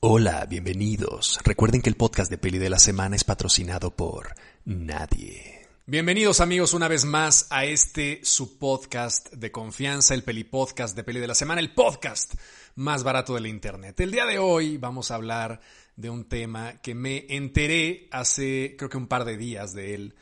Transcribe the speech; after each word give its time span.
Hola, 0.00 0.46
bienvenidos. 0.48 1.40
Recuerden 1.42 1.82
que 1.82 1.90
el 1.90 1.96
podcast 1.96 2.30
de 2.30 2.38
Peli 2.38 2.58
de 2.58 2.70
la 2.70 2.78
Semana 2.78 3.16
es 3.16 3.24
patrocinado 3.24 3.90
por 3.90 4.32
nadie. 4.64 5.66
Bienvenidos 5.86 6.38
amigos 6.40 6.72
una 6.72 6.86
vez 6.86 7.04
más 7.04 7.48
a 7.50 7.64
este 7.64 8.20
su 8.22 8.58
podcast 8.58 9.32
de 9.32 9.50
confianza, 9.50 10.14
el 10.14 10.22
Peli 10.22 10.44
Podcast 10.44 10.94
de 10.94 11.02
Peli 11.02 11.18
de 11.18 11.26
la 11.26 11.34
Semana, 11.34 11.60
el 11.60 11.74
podcast 11.74 12.34
más 12.76 13.02
barato 13.02 13.34
de 13.34 13.40
la 13.40 13.48
internet. 13.48 13.98
El 13.98 14.12
día 14.12 14.24
de 14.24 14.38
hoy 14.38 14.76
vamos 14.76 15.10
a 15.10 15.16
hablar 15.16 15.60
de 15.96 16.10
un 16.10 16.28
tema 16.28 16.80
que 16.80 16.94
me 16.94 17.26
enteré 17.28 18.06
hace 18.12 18.76
creo 18.78 18.88
que 18.88 18.98
un 18.98 19.08
par 19.08 19.24
de 19.24 19.36
días 19.36 19.74
de 19.74 19.96
él 19.96 20.14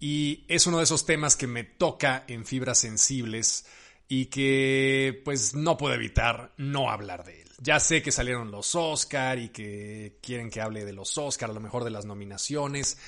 y 0.00 0.44
es 0.48 0.66
uno 0.66 0.78
de 0.78 0.84
esos 0.84 1.06
temas 1.06 1.36
que 1.36 1.46
me 1.46 1.62
toca 1.62 2.24
en 2.26 2.44
fibras 2.44 2.78
sensibles 2.78 3.66
y 4.08 4.26
que 4.26 5.22
pues 5.24 5.54
no 5.54 5.76
puedo 5.76 5.94
evitar 5.94 6.52
no 6.56 6.90
hablar 6.90 7.22
de 7.22 7.42
él. 7.42 7.51
Ya 7.62 7.78
sé 7.78 8.02
que 8.02 8.10
salieron 8.10 8.50
los 8.50 8.74
Oscar 8.74 9.38
y 9.38 9.50
que 9.50 10.18
quieren 10.20 10.50
que 10.50 10.60
hable 10.60 10.84
de 10.84 10.92
los 10.92 11.16
Oscar, 11.16 11.48
a 11.50 11.52
lo 11.52 11.60
mejor 11.60 11.84
de 11.84 11.90
las 11.90 12.04
nominaciones, 12.04 12.98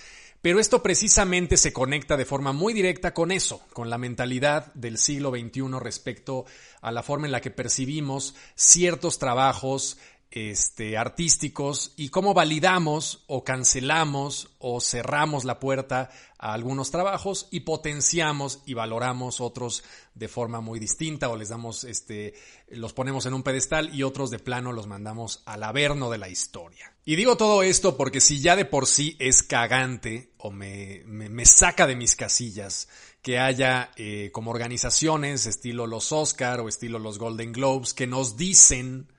pero 0.42 0.60
esto 0.60 0.80
precisamente 0.80 1.56
se 1.56 1.72
conecta 1.72 2.16
de 2.16 2.24
forma 2.24 2.52
muy 2.52 2.72
directa 2.72 3.14
con 3.14 3.32
eso, 3.32 3.66
con 3.72 3.90
la 3.90 3.98
mentalidad 3.98 4.72
del 4.74 4.98
siglo 4.98 5.30
XXI 5.30 5.80
respecto 5.80 6.44
a 6.82 6.92
la 6.92 7.02
forma 7.02 7.26
en 7.26 7.32
la 7.32 7.40
que 7.40 7.50
percibimos 7.50 8.36
ciertos 8.54 9.18
trabajos 9.18 9.98
este, 10.34 10.96
artísticos 10.98 11.92
y 11.96 12.08
cómo 12.08 12.34
validamos 12.34 13.22
o 13.28 13.44
cancelamos 13.44 14.48
o 14.58 14.80
cerramos 14.80 15.44
la 15.44 15.60
puerta 15.60 16.10
a 16.38 16.52
algunos 16.52 16.90
trabajos 16.90 17.46
y 17.52 17.60
potenciamos 17.60 18.60
y 18.66 18.74
valoramos 18.74 19.40
otros 19.40 19.84
de 20.16 20.26
forma 20.26 20.60
muy 20.60 20.80
distinta 20.80 21.28
o 21.28 21.36
les 21.36 21.50
damos, 21.50 21.84
este, 21.84 22.34
los 22.66 22.92
ponemos 22.92 23.26
en 23.26 23.34
un 23.34 23.44
pedestal 23.44 23.94
y 23.94 24.02
otros 24.02 24.32
de 24.32 24.40
plano 24.40 24.72
los 24.72 24.88
mandamos 24.88 25.44
al 25.46 25.62
averno 25.62 26.10
de 26.10 26.18
la 26.18 26.28
historia. 26.28 26.92
Y 27.04 27.14
digo 27.14 27.36
todo 27.36 27.62
esto 27.62 27.96
porque 27.96 28.20
si 28.20 28.40
ya 28.40 28.56
de 28.56 28.64
por 28.64 28.88
sí 28.88 29.14
es 29.20 29.44
cagante 29.44 30.32
o 30.38 30.50
me, 30.50 31.04
me, 31.06 31.46
saca 31.46 31.86
de 31.86 31.94
mis 31.94 32.16
casillas 32.16 32.88
que 33.22 33.38
haya 33.38 33.92
eh, 33.94 34.30
como 34.32 34.50
organizaciones 34.50 35.46
estilo 35.46 35.86
los 35.86 36.10
Oscar 36.10 36.58
o 36.58 36.68
estilo 36.68 36.98
los 36.98 37.20
Golden 37.20 37.52
Globes 37.52 37.94
que 37.94 38.08
nos 38.08 38.36
dicen 38.36 39.13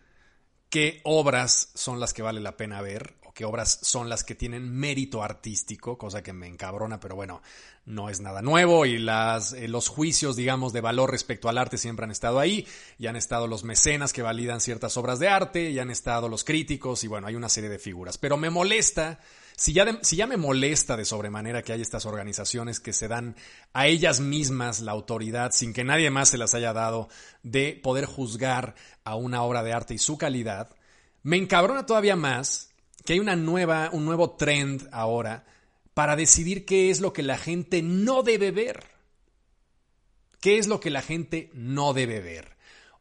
qué 0.75 0.99
obras 1.05 1.69
son 1.73 2.01
las 2.01 2.13
que 2.13 2.21
vale 2.21 2.41
la 2.41 2.57
pena 2.57 2.81
ver 2.81 3.13
o 3.23 3.31
qué 3.31 3.45
obras 3.45 3.79
son 3.81 4.09
las 4.09 4.25
que 4.25 4.35
tienen 4.35 4.69
mérito 4.69 5.23
artístico, 5.23 5.97
cosa 5.97 6.21
que 6.21 6.33
me 6.33 6.47
encabrona, 6.47 6.99
pero 6.99 7.15
bueno, 7.15 7.41
no 7.85 8.09
es 8.09 8.19
nada 8.19 8.41
nuevo 8.41 8.85
y 8.85 8.97
las, 8.97 9.53
eh, 9.53 9.69
los 9.69 9.87
juicios, 9.87 10.35
digamos, 10.35 10.73
de 10.73 10.81
valor 10.81 11.11
respecto 11.11 11.47
al 11.47 11.59
arte 11.59 11.77
siempre 11.77 12.03
han 12.03 12.11
estado 12.11 12.41
ahí, 12.41 12.67
y 12.99 13.07
han 13.07 13.15
estado 13.15 13.47
los 13.47 13.63
mecenas 13.63 14.11
que 14.11 14.21
validan 14.21 14.59
ciertas 14.59 14.97
obras 14.97 15.17
de 15.19 15.29
arte, 15.29 15.69
y 15.69 15.79
han 15.79 15.91
estado 15.91 16.27
los 16.27 16.43
críticos, 16.43 17.05
y 17.05 17.07
bueno, 17.07 17.27
hay 17.27 17.35
una 17.35 17.47
serie 17.47 17.69
de 17.69 17.79
figuras. 17.79 18.17
Pero 18.17 18.35
me 18.35 18.49
molesta 18.49 19.21
si 19.57 19.73
ya, 19.73 19.99
si 20.01 20.15
ya 20.15 20.27
me 20.27 20.37
molesta 20.37 20.97
de 20.97 21.05
sobremanera 21.05 21.61
que 21.61 21.73
hay 21.73 21.81
estas 21.81 22.05
organizaciones 22.05 22.79
que 22.79 22.93
se 22.93 23.07
dan 23.07 23.35
a 23.73 23.87
ellas 23.87 24.19
mismas 24.19 24.81
la 24.81 24.91
autoridad, 24.91 25.51
sin 25.51 25.73
que 25.73 25.83
nadie 25.83 26.09
más 26.09 26.29
se 26.29 26.37
las 26.37 26.53
haya 26.53 26.73
dado, 26.73 27.09
de 27.43 27.79
poder 27.81 28.05
juzgar 28.05 28.75
a 29.03 29.15
una 29.15 29.43
obra 29.43 29.63
de 29.63 29.73
arte 29.73 29.93
y 29.93 29.97
su 29.97 30.17
calidad, 30.17 30.75
me 31.23 31.37
encabrona 31.37 31.85
todavía 31.85 32.15
más 32.15 32.71
que 33.05 33.13
hay 33.13 33.19
una 33.19 33.35
nueva, 33.35 33.89
un 33.93 34.05
nuevo 34.05 34.31
trend 34.31 34.89
ahora 34.91 35.45
para 35.93 36.15
decidir 36.15 36.65
qué 36.65 36.89
es 36.89 36.99
lo 36.99 37.13
que 37.13 37.23
la 37.23 37.37
gente 37.37 37.81
no 37.81 38.23
debe 38.23 38.51
ver. 38.51 38.83
¿Qué 40.41 40.57
es 40.57 40.67
lo 40.67 40.79
que 40.79 40.89
la 40.89 41.01
gente 41.01 41.49
no 41.53 41.93
debe 41.93 42.19
ver? 42.19 42.54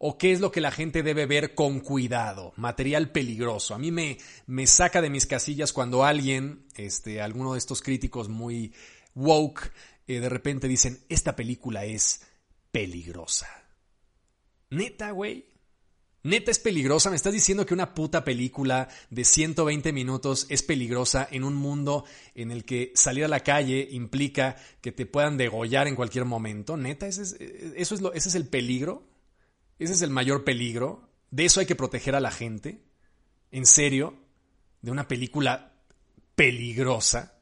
O 0.06 0.18
qué 0.18 0.32
es 0.32 0.40
lo 0.40 0.52
que 0.52 0.60
la 0.60 0.70
gente 0.70 1.02
debe 1.02 1.24
ver 1.24 1.54
con 1.54 1.80
cuidado, 1.80 2.52
material 2.56 3.10
peligroso. 3.10 3.74
A 3.74 3.78
mí 3.78 3.90
me, 3.90 4.18
me 4.46 4.66
saca 4.66 5.00
de 5.00 5.08
mis 5.08 5.24
casillas 5.24 5.72
cuando 5.72 6.04
alguien, 6.04 6.66
este, 6.76 7.22
alguno 7.22 7.54
de 7.54 7.58
estos 7.58 7.80
críticos 7.80 8.28
muy 8.28 8.74
woke, 9.14 9.72
eh, 10.06 10.20
de 10.20 10.28
repente 10.28 10.68
dicen, 10.68 11.02
esta 11.08 11.34
película 11.34 11.86
es 11.86 12.20
peligrosa. 12.70 13.48
Neta, 14.68 15.10
güey. 15.12 15.46
Neta 16.22 16.50
es 16.50 16.58
peligrosa. 16.58 17.08
Me 17.08 17.16
estás 17.16 17.32
diciendo 17.32 17.64
que 17.64 17.72
una 17.72 17.94
puta 17.94 18.24
película 18.24 18.90
de 19.08 19.24
120 19.24 19.90
minutos 19.94 20.44
es 20.50 20.62
peligrosa 20.62 21.26
en 21.30 21.44
un 21.44 21.54
mundo 21.54 22.04
en 22.34 22.50
el 22.50 22.66
que 22.66 22.92
salir 22.94 23.24
a 23.24 23.28
la 23.28 23.40
calle 23.40 23.88
implica 23.92 24.56
que 24.82 24.92
te 24.92 25.06
puedan 25.06 25.38
degollar 25.38 25.88
en 25.88 25.96
cualquier 25.96 26.26
momento. 26.26 26.76
Neta, 26.76 27.06
ese 27.06 27.22
es, 27.22 27.36
eh, 27.40 27.72
eso 27.78 27.94
es 27.94 28.02
lo, 28.02 28.12
ese 28.12 28.28
es 28.28 28.34
el 28.34 28.46
peligro. 28.46 29.13
Ese 29.78 29.92
es 29.92 30.02
el 30.02 30.10
mayor 30.10 30.44
peligro. 30.44 31.08
De 31.30 31.44
eso 31.44 31.60
hay 31.60 31.66
que 31.66 31.76
proteger 31.76 32.14
a 32.14 32.20
la 32.20 32.30
gente. 32.30 32.82
En 33.50 33.66
serio. 33.66 34.14
De 34.80 34.90
una 34.90 35.08
película 35.08 35.72
peligrosa. 36.34 37.34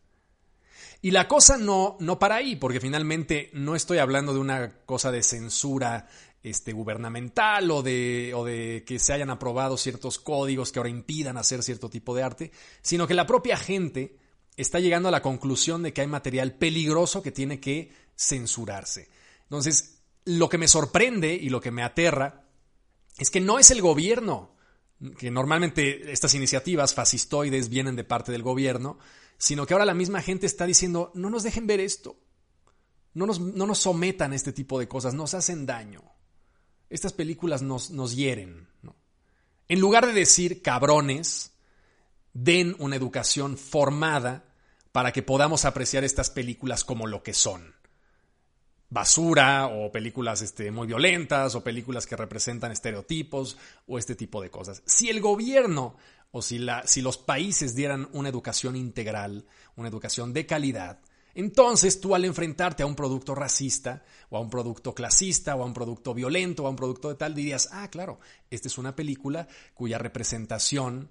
Y 1.01 1.11
la 1.11 1.27
cosa 1.27 1.57
no, 1.57 1.97
no 1.99 2.19
para 2.21 2.37
ahí, 2.37 2.55
porque 2.55 2.81
finalmente 2.81 3.51
no 3.55 3.75
estoy 3.75 3.99
hablando 3.99 4.33
de 4.33 4.39
una 4.39 4.73
cosa 4.87 5.11
de 5.11 5.25
censura 5.25 6.07
este, 6.45 6.73
gubernamental 6.73 7.71
o 7.73 7.83
de, 7.83 8.33
o 8.35 8.45
de 8.45 8.85
que 8.87 9.01
se 9.01 9.13
hayan 9.13 9.31
aprobado 9.31 9.77
ciertos 9.77 10.19
códigos 10.19 10.71
que 10.71 10.79
ahora 10.79 10.91
impidan 10.91 11.37
hacer 11.37 11.63
cierto 11.65 11.91
tipo 11.91 12.15
de 12.15 12.23
arte, 12.23 12.53
sino 12.83 13.09
que 13.09 13.15
la 13.15 13.27
propia 13.27 13.57
gente 13.57 14.17
está 14.57 14.79
llegando 14.79 15.09
a 15.09 15.13
la 15.13 15.23
conclusión 15.23 15.83
de 15.83 15.93
que 15.93 16.03
hay 16.03 16.07
material 16.07 16.55
peligroso 16.55 17.23
que 17.23 17.33
tiene 17.33 17.59
que 17.59 17.93
censurarse. 18.17 19.09
Entonces, 19.45 19.92
lo 20.25 20.49
que 20.49 20.59
me 20.59 20.69
sorprende 20.69 21.35
y 21.35 21.49
lo 21.49 21.61
que 21.61 21.71
me 21.71 21.83
aterra 21.83 22.45
es 23.19 23.31
que 23.31 23.41
no 23.41 23.59
es 23.59 23.71
el 23.71 23.83
gobierno, 23.83 24.55
que 25.19 25.31
normalmente 25.31 26.13
estas 26.13 26.35
iniciativas 26.35 26.95
fascistoides 26.95 27.69
vienen 27.69 27.97
de 27.97 28.05
parte 28.05 28.33
del 28.33 28.43
gobierno, 28.43 28.99
sino 29.37 29.67
que 29.67 29.75
ahora 29.75 29.85
la 29.87 29.95
misma 29.95 30.23
gente 30.23 30.47
está 30.47 30.67
diciendo, 30.67 31.11
no 31.15 31.29
nos 31.29 31.43
dejen 31.43 31.67
ver 31.67 31.81
esto, 31.81 32.17
no 33.15 33.27
nos, 33.27 33.41
no 33.41 33.67
nos 33.67 33.79
sometan 33.79 34.33
a 34.33 34.37
este 34.37 34.53
tipo 34.53 34.79
de 34.79 34.89
cosas, 34.89 35.15
nos 35.15 35.35
hacen 35.35 35.67
daño, 35.67 36.03
estas 36.89 37.13
películas 37.13 37.63
nos, 37.63 37.91
nos 37.91 38.15
hieren. 38.15 38.69
En 39.69 39.81
lugar 39.81 40.07
de 40.07 40.13
decir 40.13 40.63
cabrones, 40.63 41.53
den 42.33 42.77
una 42.79 42.97
educación 42.97 43.57
formada 43.57 44.45
para 44.93 45.13
que 45.13 45.23
podamos 45.23 45.65
apreciar 45.65 46.05
estas 46.05 46.31
películas 46.31 46.85
como 46.85 47.07
lo 47.07 47.23
que 47.23 47.35
son 47.35 47.75
basura 48.93 49.69
o 49.69 49.91
películas 49.91 50.43
este, 50.43 50.71
muy 50.71 50.87
violentas 50.87 51.55
o 51.55 51.65
películas 51.65 52.07
que 52.07 52.15
representan 52.15 52.73
estereotipos 52.73 53.57
o 53.87 53.99
este 53.99 54.15
tipo 54.15 54.43
de 54.43 54.51
cosas. 54.51 54.83
Si 54.85 55.09
el 55.09 55.21
gobierno 55.23 55.97
o 56.31 56.43
si, 56.43 56.59
la, 56.59 56.87
si 56.87 57.01
los 57.01 57.17
países 57.17 57.75
dieran 57.75 58.09
una 58.13 58.29
educación 58.29 58.77
integral, 58.77 59.47
una 59.77 59.89
educación 59.89 60.35
de 60.35 60.45
calidad, 60.45 60.99
entonces 61.35 62.03
tú 62.03 62.15
al 62.15 62.27
enfrentarte 62.27 62.83
a 62.83 62.87
un 62.87 62.95
producto 62.95 63.35
racista 63.35 64.05
o 64.29 64.37
a 64.37 64.41
un 64.41 64.51
producto 64.51 64.95
clasista 64.95 65.57
o 65.57 65.63
a 65.63 65.67
un 65.67 65.73
producto 65.73 66.13
violento 66.13 66.65
o 66.65 66.67
a 66.67 66.71
un 66.71 66.77
producto 66.77 67.09
de 67.09 67.15
tal, 67.15 67.35
dirías, 67.35 67.71
ah, 67.73 67.89
claro, 67.89 68.21
esta 68.51 68.69
es 68.69 68.77
una 68.77 68.95
película 68.95 69.49
cuya 69.73 69.97
representación 69.97 71.09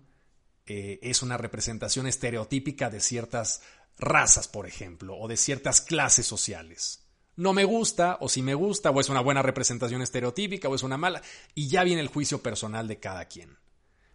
eh, 0.67 0.99
es 1.01 1.23
una 1.23 1.37
representación 1.37 2.05
estereotípica 2.05 2.91
de 2.91 2.99
ciertas 2.99 3.63
razas, 3.97 4.47
por 4.47 4.67
ejemplo, 4.67 5.17
o 5.17 5.27
de 5.27 5.37
ciertas 5.37 5.81
clases 5.81 6.27
sociales 6.27 7.00
no 7.35 7.53
me 7.53 7.63
gusta, 7.63 8.17
o 8.21 8.29
si 8.29 8.41
me 8.41 8.53
gusta, 8.53 8.91
o 8.91 8.99
es 8.99 9.09
una 9.09 9.21
buena 9.21 9.41
representación 9.41 10.01
estereotípica, 10.01 10.69
o 10.69 10.75
es 10.75 10.83
una 10.83 10.97
mala, 10.97 11.21
y 11.55 11.67
ya 11.67 11.83
viene 11.83 12.01
el 12.01 12.07
juicio 12.07 12.41
personal 12.41 12.87
de 12.87 12.99
cada 12.99 13.25
quien. 13.25 13.57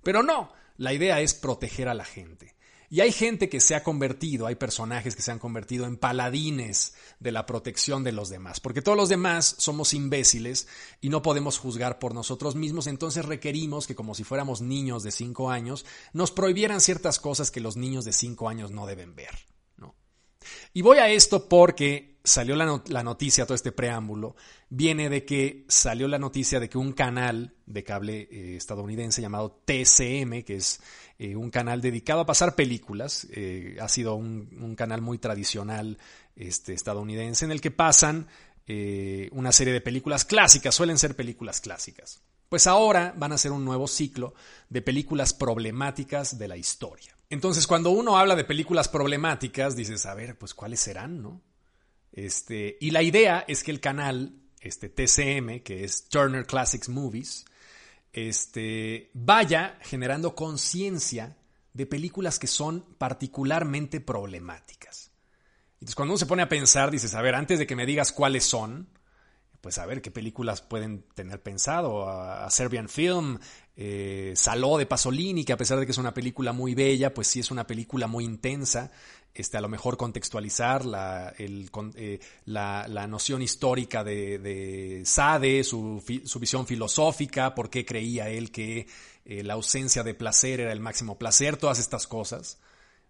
Pero 0.03 0.23
no, 0.23 0.53
la 0.77 0.93
idea 0.93 1.21
es 1.21 1.35
proteger 1.35 1.89
a 1.89 1.95
la 1.95 2.05
gente. 2.05 2.57
Y 2.89 3.01
hay 3.01 3.11
gente 3.11 3.49
que 3.49 3.59
se 3.59 3.75
ha 3.75 3.83
convertido, 3.83 4.47
hay 4.47 4.55
personajes 4.55 5.17
que 5.17 5.23
se 5.23 5.33
han 5.33 5.41
convertido 5.41 5.87
en 5.87 5.97
paladines 5.97 6.95
de 7.19 7.33
la 7.33 7.45
protección 7.45 8.05
de 8.05 8.13
los 8.13 8.29
demás, 8.29 8.61
porque 8.61 8.83
todos 8.83 8.97
los 8.97 9.09
demás 9.09 9.57
somos 9.59 9.93
imbéciles 9.93 10.69
y 11.01 11.09
no 11.09 11.23
podemos 11.23 11.59
juzgar 11.59 11.99
por 11.99 12.15
nosotros 12.15 12.55
mismos, 12.55 12.87
entonces 12.87 13.25
requerimos 13.25 13.89
que 13.89 13.97
como 13.97 14.15
si 14.15 14.23
fuéramos 14.23 14.61
niños 14.61 15.03
de 15.03 15.11
5 15.11 15.51
años, 15.51 15.85
nos 16.13 16.31
prohibieran 16.31 16.81
ciertas 16.81 17.19
cosas 17.19 17.51
que 17.51 17.61
los 17.61 17.77
niños 17.77 18.05
de 18.05 18.13
5 18.13 18.49
años 18.49 18.71
no 18.71 18.87
deben 18.87 19.17
ver. 19.17 19.35
Y 20.73 20.83
voy 20.83 20.99
a 20.99 21.09
esto 21.09 21.49
porque 21.49 22.17
salió 22.27 22.57
la, 22.57 23.03
noticia, 23.03 23.47
todo 23.47 23.55
este 23.55 23.73
preámbulo, 23.73 24.37
viene 24.69 25.09
de 25.09 25.25
que 25.25 25.65
salió 25.69 26.09
la 26.09 26.19
noticia 26.19 26.59
de 26.59 26.69
que 26.69 26.77
un 26.77 26.93
canal 26.93 27.55
de 27.67 27.85
cable 27.85 28.29
eh, 28.31 28.57
estadounidense 28.57 29.23
llamado 29.23 29.63
TCM, 29.65 30.43
que 30.43 30.57
es 30.57 30.81
eh, 31.19 31.37
un 31.37 31.51
canal 31.51 31.81
dedicado 31.81 32.21
a 32.21 32.27
pasar 32.27 32.57
películas, 32.57 33.27
eh, 33.31 33.77
ha 33.81 33.89
sido 33.89 34.17
un, 34.17 34.75
canal 34.77 35.01
muy 35.01 35.19
tradicional 35.19 35.99
este, 36.35 36.75
estadounidense 36.75 37.45
en 37.45 37.53
el 37.53 37.61
que 37.61 37.71
pasan 37.71 38.27
una 39.31 39.53
serie 39.53 39.73
de 39.73 39.81
películas 39.81 40.25
clásicas, 40.25 40.75
suelen 40.75 40.99
ser 40.99 41.15
películas 41.15 41.61
clásicas. 41.61 42.21
Pues 42.49 42.67
ahora 42.67 43.15
van 43.17 43.31
a 43.31 43.37
hacer 43.37 43.53
un 43.53 43.65
nuevo 43.65 43.87
ciclo 43.87 44.35
de 44.69 44.83
películas 44.83 45.33
problemáticas 45.33 46.37
de 46.37 46.49
la 46.49 46.57
historia. 46.57 47.16
Entonces, 47.29 47.67
cuando 47.67 47.91
uno 47.91 48.19
habla 48.19 48.37
de 48.37 48.45
películas 48.45 48.89
problemáticas, 48.89 49.75
dices, 49.75 50.07
a 50.07 50.15
ver, 50.15 50.39
pues 50.39 50.55
cuáles 50.55 50.81
serán, 50.81 51.23
¿no? 51.23 51.43
Este, 52.13 52.79
y 52.81 52.93
la 52.93 53.03
idea 53.03 53.45
es 53.47 53.65
que 53.65 53.73
el 53.73 53.81
canal, 53.81 54.33
este 54.61 54.89
TCM, 54.89 55.61
que 55.63 55.85
es 55.85 56.09
Turner 56.09 56.47
Classics 56.47 56.89
Movies, 56.89 57.45
este, 58.13 59.11
vaya 59.13 59.79
generando 59.83 60.35
conciencia 60.35 61.37
de 61.75 61.87
películas 61.87 62.39
que 62.39 62.47
son 62.47 62.83
particularmente 62.97 64.01
problemáticas. 64.01 65.11
Entonces, 65.75 65.95
cuando 65.95 66.15
uno 66.15 66.19
se 66.19 66.27
pone 66.27 66.43
a 66.43 66.49
pensar, 66.49 66.91
dices, 66.91 67.15
a 67.15 67.23
ver, 67.23 67.35
antes 67.35 67.59
de 67.59 67.67
que 67.67 67.77
me 67.77 67.85
digas 67.85 68.13
cuáles 68.13 68.45
son, 68.45 68.89
pues 69.67 69.79
a 69.79 69.87
ver 69.87 70.01
qué 70.01 70.13
películas 70.13 70.63
pueden 70.63 71.03
tener 71.17 71.43
pensado. 71.43 72.09
A, 72.09 72.49
Serbian 72.53 72.89
Film, 72.89 73.37
eh, 73.75 74.33
Saló 74.37 74.79
de 74.79 74.87
Pasolini, 74.87 75.45
que 75.45 75.53
a 75.53 75.57
pesar 75.57 75.81
de 75.81 75.87
que 75.87 75.91
es 75.91 75.99
una 75.99 76.15
película 76.15 76.53
muy 76.53 76.77
bella, 76.77 77.13
pues 77.13 77.27
sí 77.27 77.41
es 77.41 77.51
una 77.51 77.67
película 77.67 78.07
muy 78.07 78.23
intensa. 78.23 78.93
Este, 79.35 79.57
a 79.57 79.61
lo 79.61 79.69
mejor 79.69 79.97
contextualizar 79.97 80.85
la, 80.85 81.35
eh, 81.37 82.21
la, 82.45 83.07
noción 83.09 83.43
histórica 83.43 84.05
de, 84.05 85.03
Sade, 85.05 85.65
su, 85.65 86.01
visión 86.39 86.65
filosófica, 86.65 87.53
por 87.57 87.69
qué 87.69 87.85
creía 87.85 88.29
él 88.29 88.53
que 88.53 88.87
eh, 89.25 89.43
la 89.43 89.55
ausencia 89.55 90.05
de 90.05 90.15
placer 90.15 90.61
era 90.61 90.71
el 90.71 90.79
máximo 90.79 91.19
placer, 91.19 91.57
todas 91.57 91.81
estas 91.81 92.07
cosas. 92.07 92.61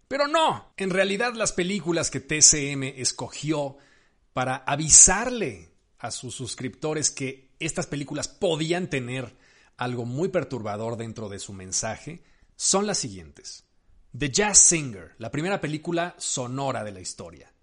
Pero 0.07 0.27
no, 0.27 0.73
en 0.77 0.89
realidad 0.89 1.35
las 1.35 1.51
películas 1.51 2.09
que 2.09 2.19
TCM 2.19 2.81
escogió 2.99 3.77
para 4.33 4.55
avisarle 4.55 5.76
a 5.99 6.11
sus 6.11 6.35
suscriptores 6.35 7.11
que 7.11 7.51
estas 7.59 7.87
películas 7.87 8.27
podían 8.27 8.89
tener 8.89 9.35
algo 9.77 10.05
muy 10.05 10.29
perturbador 10.29 10.97
dentro 10.97 11.29
de 11.29 11.39
su 11.39 11.53
mensaje 11.53 12.23
son 12.55 12.87
las 12.87 12.97
siguientes. 12.97 13.65
The 14.17 14.29
Jazz 14.29 14.59
Singer, 14.59 15.15
la 15.19 15.31
primera 15.31 15.61
película 15.61 16.15
sonora 16.17 16.83
de 16.83 16.91
la 16.91 16.99
historia. 16.99 17.53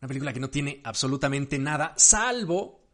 Una 0.00 0.08
película 0.08 0.32
que 0.32 0.40
no 0.40 0.50
tiene 0.50 0.80
absolutamente 0.84 1.58
nada, 1.58 1.94
salvo 1.96 2.86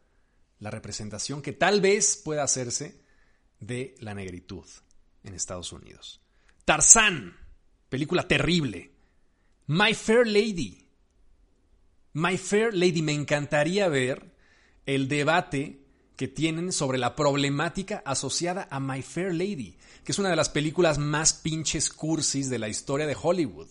la 0.60 0.70
representación 0.70 1.42
que 1.42 1.52
tal 1.52 1.80
vez 1.80 2.16
pueda 2.16 2.44
hacerse 2.44 3.02
de 3.58 3.96
la 3.98 4.14
negritud 4.14 4.64
en 5.24 5.34
Estados 5.34 5.72
Unidos. 5.72 6.20
Tarzán, 6.64 7.36
película 7.88 8.28
terrible. 8.28 8.92
My 9.66 9.94
Fair 9.94 10.26
Lady. 10.26 10.86
My 12.12 12.38
Fair 12.38 12.74
Lady, 12.74 13.02
me 13.02 13.12
encantaría 13.12 13.88
ver 13.88 14.31
el 14.86 15.08
debate 15.08 15.80
que 16.16 16.28
tienen 16.28 16.72
sobre 16.72 16.98
la 16.98 17.16
problemática 17.16 18.02
asociada 18.04 18.68
a 18.70 18.80
My 18.80 19.02
Fair 19.02 19.34
Lady, 19.34 19.76
que 20.04 20.12
es 20.12 20.18
una 20.18 20.30
de 20.30 20.36
las 20.36 20.48
películas 20.48 20.98
más 20.98 21.32
pinches 21.32 21.88
cursis 21.88 22.48
de 22.50 22.58
la 22.58 22.68
historia 22.68 23.06
de 23.06 23.16
Hollywood. 23.20 23.68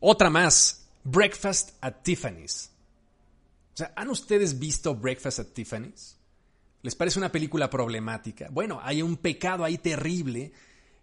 Otra 0.00 0.30
más, 0.30 0.88
Breakfast 1.04 1.70
at 1.80 2.02
Tiffany's. 2.02 2.70
O 3.74 3.76
sea, 3.78 3.92
¿han 3.96 4.10
ustedes 4.10 4.58
visto 4.58 4.94
Breakfast 4.94 5.38
at 5.38 5.46
Tiffany's? 5.46 6.16
¿Les 6.82 6.94
parece 6.94 7.18
una 7.18 7.32
película 7.32 7.70
problemática? 7.70 8.48
Bueno, 8.50 8.80
hay 8.82 9.02
un 9.02 9.16
pecado 9.16 9.64
ahí 9.64 9.78
terrible 9.78 10.52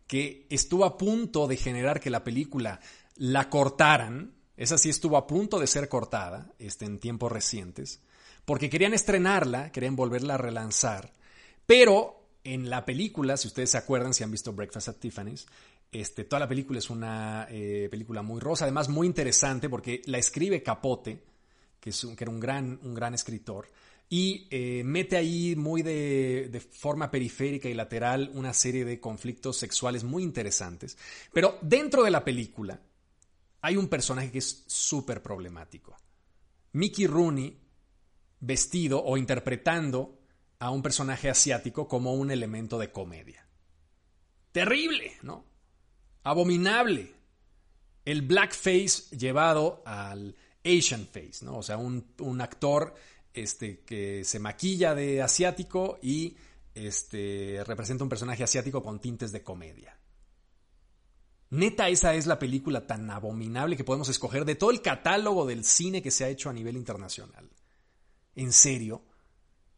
que 0.08 0.46
estuvo 0.50 0.86
a 0.86 0.98
punto 0.98 1.48
de 1.48 1.58
generar 1.58 2.00
que 2.00 2.10
la 2.10 2.24
película 2.24 2.80
la 3.16 3.50
cortaran. 3.50 4.35
Esa 4.58 4.78
sí 4.78 4.90
estuvo 4.90 5.18
a 5.18 5.28
punto 5.28 5.60
de 5.60 5.68
ser 5.68 5.90
cortada 5.90 6.54
este, 6.60 6.86
en 6.86 7.00
tiempos 7.00 7.32
recientes 7.32 8.02
porque 8.46 8.70
querían 8.70 8.94
estrenarla, 8.94 9.72
querían 9.72 9.96
volverla 9.96 10.36
a 10.36 10.38
relanzar, 10.38 11.12
pero 11.66 12.22
en 12.44 12.70
la 12.70 12.86
película, 12.86 13.38
si 13.38 13.48
ustedes 13.48 13.72
se 13.72 13.78
acuerdan, 13.78 14.14
si 14.14 14.24
han 14.24 14.32
visto 14.32 14.54
Breakfast 14.54 14.90
at 14.90 14.96
Tiffany's, 14.98 15.48
este, 15.92 16.26
toda 16.26 16.42
la 16.42 16.48
película 16.48 16.78
es 16.78 16.90
una 16.92 17.48
eh, 17.50 17.88
película 17.90 18.22
muy 18.22 18.40
rosa, 18.40 18.66
además 18.66 18.88
muy 18.88 19.08
interesante 19.08 19.68
porque 19.68 20.02
la 20.06 20.20
escribe 20.20 20.62
Capote, 20.62 21.24
que, 21.80 21.90
es 21.90 22.06
que 22.16 22.24
era 22.24 22.32
un 22.32 22.40
gran, 22.40 22.80
un 22.84 22.94
gran 22.94 23.16
escritor, 23.16 23.68
y 24.08 24.48
eh, 24.52 24.84
mete 24.86 25.18
ahí 25.18 25.56
muy 25.56 25.82
de, 25.82 26.50
de, 26.52 26.60
forma 26.60 27.10
periférica 27.10 27.68
y 27.68 27.74
lateral 27.74 28.30
una 28.36 28.54
serie 28.54 28.86
de 28.86 29.00
conflictos 29.00 29.58
sexuales 29.58 30.04
muy 30.04 30.22
interesantes. 30.22 30.96
Pero 31.34 31.58
dentro 31.64 32.04
de 32.04 32.12
la 32.12 32.24
película 32.24 32.80
hay 33.66 33.78
un 33.78 33.88
personaje 33.88 34.32
que 34.32 34.38
es 34.38 34.64
súper 34.68 35.24
problemático. 35.24 35.98
Mickey 36.74 37.08
Rooney 37.08 37.60
vestido 38.40 39.04
o 39.04 39.18
interpretando 39.18 40.20
a 40.60 40.70
un 40.70 40.84
personaje 40.84 41.32
asiático 41.32 41.88
como 41.88 42.14
un 42.14 42.30
elemento 42.30 42.78
de 42.78 42.92
comedia. 42.92 43.48
Terrible, 44.52 45.14
¿no? 45.24 45.48
Abominable. 46.22 47.12
El 48.06 48.22
blackface 48.22 49.16
llevado 49.18 49.82
al 49.84 50.36
Asian 50.64 51.08
face, 51.08 51.44
¿no? 51.44 51.58
O 51.58 51.64
sea, 51.64 51.78
un, 51.78 52.42
actor 52.42 52.94
este, 53.34 53.80
que 53.80 54.24
se 54.26 54.38
maquilla 54.38 54.94
de 54.94 55.24
asiático 55.24 55.98
y 56.04 56.38
este, 56.76 57.64
representa 57.66 58.04
un 58.04 58.12
personaje 58.12 58.44
asiático 58.44 58.84
con 58.84 59.00
tintes 59.00 59.32
de 59.32 59.42
comedia. 59.42 59.98
Neta, 61.56 61.88
esa 61.88 62.14
es 62.16 62.28
la 62.28 62.38
película 62.38 62.86
tan 62.86 63.10
abominable 63.10 63.78
que 63.78 63.84
podemos 63.84 64.10
escoger 64.10 64.44
de 64.44 64.56
todo 64.56 64.72
el 64.72 64.82
catálogo 64.82 65.46
del 65.46 65.64
cine 65.64 66.02
que 66.02 66.12
se 66.12 66.26
ha 66.26 66.30
hecho 66.30 66.50
a 66.50 66.54
nivel 66.54 66.76
internacional. 66.76 67.50
¿En 68.36 68.52
serio? 68.52 69.04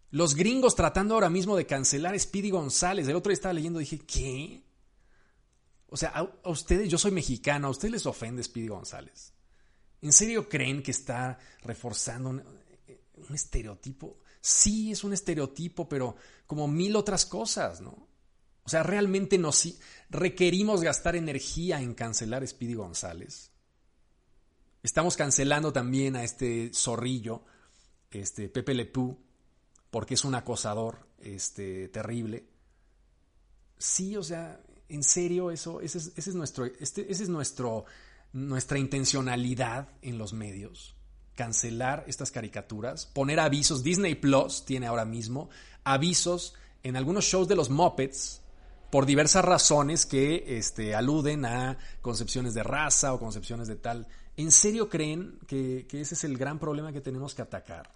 Los 0.09 0.35
gringos 0.35 0.75
tratando 0.75 1.13
ahora 1.13 1.29
mismo 1.29 1.56
de 1.56 1.68
cancelar 1.68 2.15
a 2.15 2.19
Speedy 2.19 2.50
González. 2.50 3.07
El 3.07 3.15
otro 3.15 3.29
día 3.29 3.35
estaba 3.35 3.53
leyendo 3.53 3.79
y 3.79 3.83
dije, 3.83 4.00
¿qué? 4.00 4.63
O 5.89 5.97
sea, 5.97 6.09
a, 6.09 6.50
ustedes, 6.50 6.89
yo 6.89 6.97
soy 6.97 7.12
mexicano, 7.12 7.68
a 7.68 7.71
ustedes 7.71 7.91
les 7.91 8.06
ofende 8.07 8.44
Speedy 8.44 8.69
González. 8.69 9.33
¿En 10.01 10.13
serio 10.13 10.50
creen 10.50 10.81
que 10.81 10.91
está 10.91 11.38
reforzando 11.63 12.30
un, 12.30 12.44
estereotipo? 13.33 14.18
Sí, 14.41 14.91
es 14.91 15.03
un 15.03 15.13
estereotipo, 15.13 15.88
pero 15.88 16.15
como 16.47 16.68
mil 16.68 16.95
otras 16.95 17.25
cosas, 17.25 17.81
¿no? 17.81 18.07
O 18.67 18.69
sea, 18.69 18.83
realmente 18.83 19.37
nos 19.37 19.65
requerimos 20.09 20.81
gastar 20.81 21.15
energía 21.15 21.81
en 21.81 21.93
cancelar 21.93 22.43
a 22.43 22.47
Speedy 22.47 22.73
González. 22.73 23.49
Estamos 24.83 25.15
cancelando 25.15 25.71
también 25.71 26.17
a 26.17 26.25
este 26.25 26.71
zorrillo 26.73 27.45
este, 28.11 28.49
Pepe 28.49 28.73
Le 28.73 28.91
porque 29.89 30.15
es 30.15 30.25
un 30.25 30.35
acosador 30.35 31.07
este, 31.19 31.87
terrible. 31.87 32.45
Sí, 33.77 34.17
o 34.17 34.23
sea, 34.23 34.59
en 34.89 35.01
serio, 35.01 35.49
eso, 35.49 35.79
ese 35.79 36.11
es, 36.17 36.35
nuestro, 36.35 36.65
este, 36.65 37.09
ese 37.09 37.23
es 37.23 37.29
nuestro, 37.29 37.85
nuestra 38.33 38.79
intencionalidad 38.79 39.87
en 40.01 40.17
los 40.17 40.33
medios. 40.33 40.97
Cancelar 41.35 42.03
estas 42.05 42.31
caricaturas, 42.31 43.05
poner 43.05 43.39
avisos. 43.39 43.81
Disney 43.81 44.15
Plus 44.15 44.65
tiene 44.65 44.87
ahora 44.87 45.05
mismo 45.05 45.49
avisos 45.85 46.53
en 46.83 46.97
algunos 46.97 47.23
shows 47.23 47.47
de 47.47 47.55
los 47.55 47.69
Muppets 47.69 48.41
por 48.89 49.05
diversas 49.05 49.43
razones 49.43 50.05
que 50.05 50.57
este, 50.57 50.95
aluden 50.95 51.45
a 51.45 51.77
concepciones 52.01 52.53
de 52.53 52.63
raza 52.63 53.13
o 53.13 53.19
concepciones 53.19 53.67
de 53.67 53.75
tal. 53.75 54.07
¿En 54.37 54.51
serio 54.51 54.89
creen 54.89 55.39
que, 55.47 55.87
ese 55.91 56.15
es 56.15 56.23
el 56.23 56.37
gran 56.37 56.59
problema 56.59 56.94
que 56.94 57.01
tenemos 57.01 57.33
que 57.33 57.41
atacar? 57.41 57.91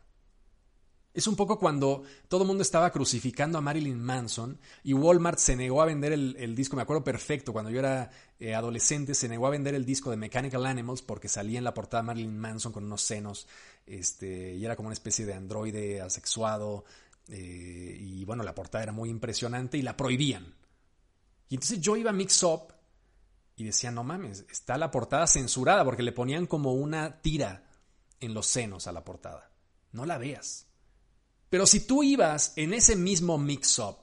Es 1.13 1.27
un 1.27 1.35
poco 1.35 1.59
cuando 1.59 2.03
todo 2.29 2.43
el 2.43 2.47
mundo 2.47 2.61
estaba 2.61 2.89
crucificando 2.89 3.57
a 3.57 3.61
Marilyn 3.61 4.01
Manson 4.01 4.57
y 4.81 4.93
Walmart 4.93 5.39
se 5.39 5.57
negó 5.57 5.81
a 5.81 5.85
vender 5.85 6.13
el, 6.13 6.55
disco, 6.55 6.77
me 6.77 6.83
acuerdo 6.83 7.03
perfecto, 7.03 7.51
cuando 7.51 7.69
yo 7.69 7.79
era 7.79 8.09
eh, 8.39 8.55
adolescente 8.55 9.13
se 9.13 9.27
negó 9.27 9.45
a 9.47 9.49
vender 9.49 9.75
el 9.75 9.85
disco 9.85 10.09
de 10.09 10.15
Mechanical 10.15 10.65
Animals 10.65 11.01
porque 11.01 11.27
salía 11.27 11.57
en 11.57 11.65
la 11.65 11.73
portada 11.73 12.01
Marilyn 12.01 12.39
Manson 12.39 12.71
con 12.71 12.85
unos 12.85 13.01
senos 13.01 13.45
este, 13.85 14.55
y 14.55 14.63
era 14.63 14.77
como 14.77 14.87
una 14.87 14.93
especie 14.93 15.25
de 15.25 15.33
androide 15.33 16.01
asexuado 16.01 16.85
eh, 17.27 17.97
y 17.99 18.23
bueno, 18.23 18.43
la 18.43 18.55
portada 18.55 18.83
era 18.83 18.93
muy 18.93 19.09
impresionante 19.09 19.77
y 19.77 19.81
la 19.81 19.97
prohibían. 19.97 20.60
Y 21.51 21.55
entonces 21.55 21.81
yo 21.81 21.97
iba 21.97 22.11
a 22.11 22.13
Mix 22.13 22.43
Up 22.43 22.73
y 23.57 23.65
decía, 23.65 23.91
no 23.91 24.05
mames, 24.05 24.45
está 24.49 24.77
la 24.77 24.89
portada 24.89 25.27
censurada 25.27 25.83
porque 25.83 26.01
le 26.01 26.13
ponían 26.13 26.47
como 26.47 26.71
una 26.71 27.21
tira 27.21 27.69
en 28.21 28.33
los 28.33 28.47
senos 28.47 28.87
a 28.87 28.93
la 28.93 29.03
portada. 29.03 29.51
No 29.91 30.05
la 30.05 30.17
veas. 30.17 30.67
Pero 31.49 31.67
si 31.67 31.81
tú 31.81 32.03
ibas 32.03 32.53
en 32.55 32.73
ese 32.73 32.95
mismo 32.95 33.37
mix-up, 33.37 33.97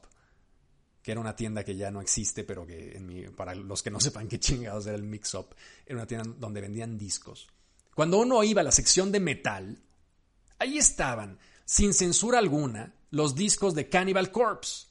que 1.00 1.12
era 1.12 1.22
una 1.22 1.34
tienda 1.34 1.64
que 1.64 1.74
ya 1.74 1.90
no 1.90 2.02
existe, 2.02 2.44
pero 2.44 2.66
que 2.66 3.32
para 3.34 3.54
los 3.54 3.82
que 3.82 3.90
no 3.90 3.98
sepan 4.00 4.28
qué 4.28 4.38
chingados 4.38 4.86
era 4.86 4.96
el 4.96 5.02
mix-up, 5.02 5.54
era 5.86 5.96
una 5.96 6.06
tienda 6.06 6.30
donde 6.36 6.60
vendían 6.60 6.98
discos. 6.98 7.48
Cuando 7.94 8.18
uno 8.18 8.44
iba 8.44 8.60
a 8.60 8.64
la 8.64 8.72
sección 8.72 9.10
de 9.10 9.20
metal, 9.20 9.82
ahí 10.58 10.76
estaban, 10.76 11.38
sin 11.64 11.94
censura 11.94 12.40
alguna, 12.40 12.94
los 13.08 13.34
discos 13.34 13.74
de 13.74 13.88
Cannibal 13.88 14.30
Corpse. 14.30 14.87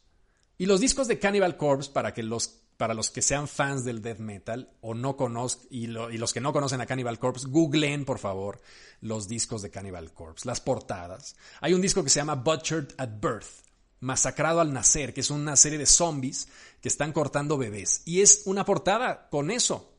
Y 0.58 0.66
los 0.66 0.80
discos 0.80 1.08
de 1.08 1.20
Cannibal 1.20 1.58
Corpse, 1.58 1.92
para 1.92 2.14
que 2.14 2.24
los 2.24 2.62
para 2.78 2.94
los 2.94 3.10
que 3.10 3.24
sean 3.24 3.48
fans 3.48 3.84
del 3.84 4.04
death 4.04 4.20
metal 4.20 4.72
o 4.82 4.94
no 4.94 5.18
conozcan, 5.18 5.68
y, 5.72 5.88
los 5.88 6.32
que 6.32 6.42
no 6.42 6.54
conocen 6.54 6.80
a 6.80 6.86
Cannibal 6.86 7.18
Corpse, 7.18 7.48
googleen 7.48 8.06
por 8.06 8.20
favor 8.20 8.62
los 9.02 9.28
discos 9.28 9.64
de 9.64 9.72
Cannibal 9.72 10.14
Corpse, 10.14 10.48
las 10.48 10.62
portadas. 10.62 11.36
Hay 11.60 11.74
un 11.74 11.82
disco 11.82 12.04
que 12.04 12.12
se 12.12 12.20
llama 12.20 12.36
Butchered 12.36 12.94
at 12.98 13.20
Birth, 13.20 13.66
Masacrado 14.00 14.62
al 14.62 14.74
Nacer, 14.74 15.12
que 15.12 15.22
es 15.22 15.32
una 15.32 15.56
serie 15.56 15.80
de 15.80 15.88
zombies 15.88 16.50
que 16.80 16.88
están 16.88 17.14
cortando 17.14 17.58
bebés. 17.58 18.04
Y 18.06 18.22
es 18.22 18.44
una 18.46 18.64
portada 18.64 19.28
con 19.30 19.50
eso. 19.50 19.92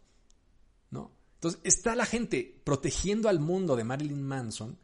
¿no? 0.91 1.11
Entonces 1.35 1.61
está 1.65 1.97
la 1.97 2.07
gente 2.07 2.61
protegiendo 2.63 3.29
al 3.29 3.41
mundo 3.41 3.75
de 3.75 3.83
Marilyn 3.83 4.23
Manson 4.23 4.79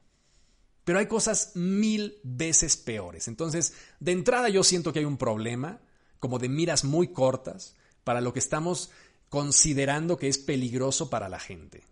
Pero 0.85 0.99
hay 0.99 1.07
cosas 1.07 1.53
mil 1.55 2.19
veces 2.23 2.77
peores. 2.77 3.29
Entonces, 3.29 3.75
de 4.01 4.13
entrada 4.13 4.49
yo 4.49 4.63
siento 4.63 4.93
que 4.93 5.01
hay 5.01 5.05
un 5.05 5.17
problema 5.17 5.81
como 6.19 6.39
de 6.39 6.49
miras 6.49 6.85
muy 6.85 7.09
cortas 7.09 7.75
para 8.05 8.21
lo 8.21 8.33
que 8.33 8.39
estamos 8.39 8.91
considerando 9.29 10.17
que 10.17 10.29
es 10.29 10.39
peligroso 10.39 11.11
para 11.11 11.29
la 11.29 11.41
gente. 11.41 11.85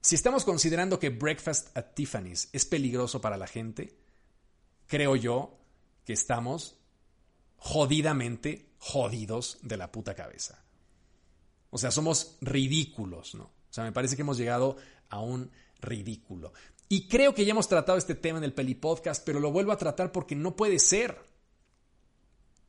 Si 0.00 0.16
estamos 0.16 0.44
considerando 0.44 0.98
que 0.98 1.10
Breakfast 1.10 1.76
at 1.76 1.94
Tiffany's 1.94 2.48
es 2.52 2.66
peligroso 2.66 3.20
para 3.20 3.36
la 3.36 3.46
gente, 3.46 3.96
creo 4.88 5.14
yo 5.14 5.58
que 6.04 6.12
estamos 6.12 6.76
jodidamente 7.56 8.72
jodidos 8.78 9.58
de 9.62 9.76
la 9.76 9.92
puta 9.92 10.14
cabeza. 10.14 10.64
O 11.70 11.78
sea, 11.78 11.92
somos 11.92 12.36
ridículos, 12.40 13.36
¿no? 13.36 13.44
O 13.44 13.72
sea, 13.72 13.84
me 13.84 13.92
parece 13.92 14.16
que 14.16 14.22
hemos 14.22 14.36
llegado 14.36 14.76
a 15.08 15.20
un 15.20 15.50
ridículo. 15.80 16.52
Y 16.92 17.08
creo 17.08 17.34
que 17.34 17.46
ya 17.46 17.52
hemos 17.52 17.68
tratado 17.68 17.96
este 17.96 18.14
tema 18.14 18.36
en 18.36 18.44
el 18.44 18.52
Peli 18.52 18.74
Podcast, 18.74 19.24
pero 19.24 19.40
lo 19.40 19.50
vuelvo 19.50 19.72
a 19.72 19.78
tratar 19.78 20.12
porque 20.12 20.36
no 20.36 20.56
puede 20.56 20.78
ser. 20.78 21.18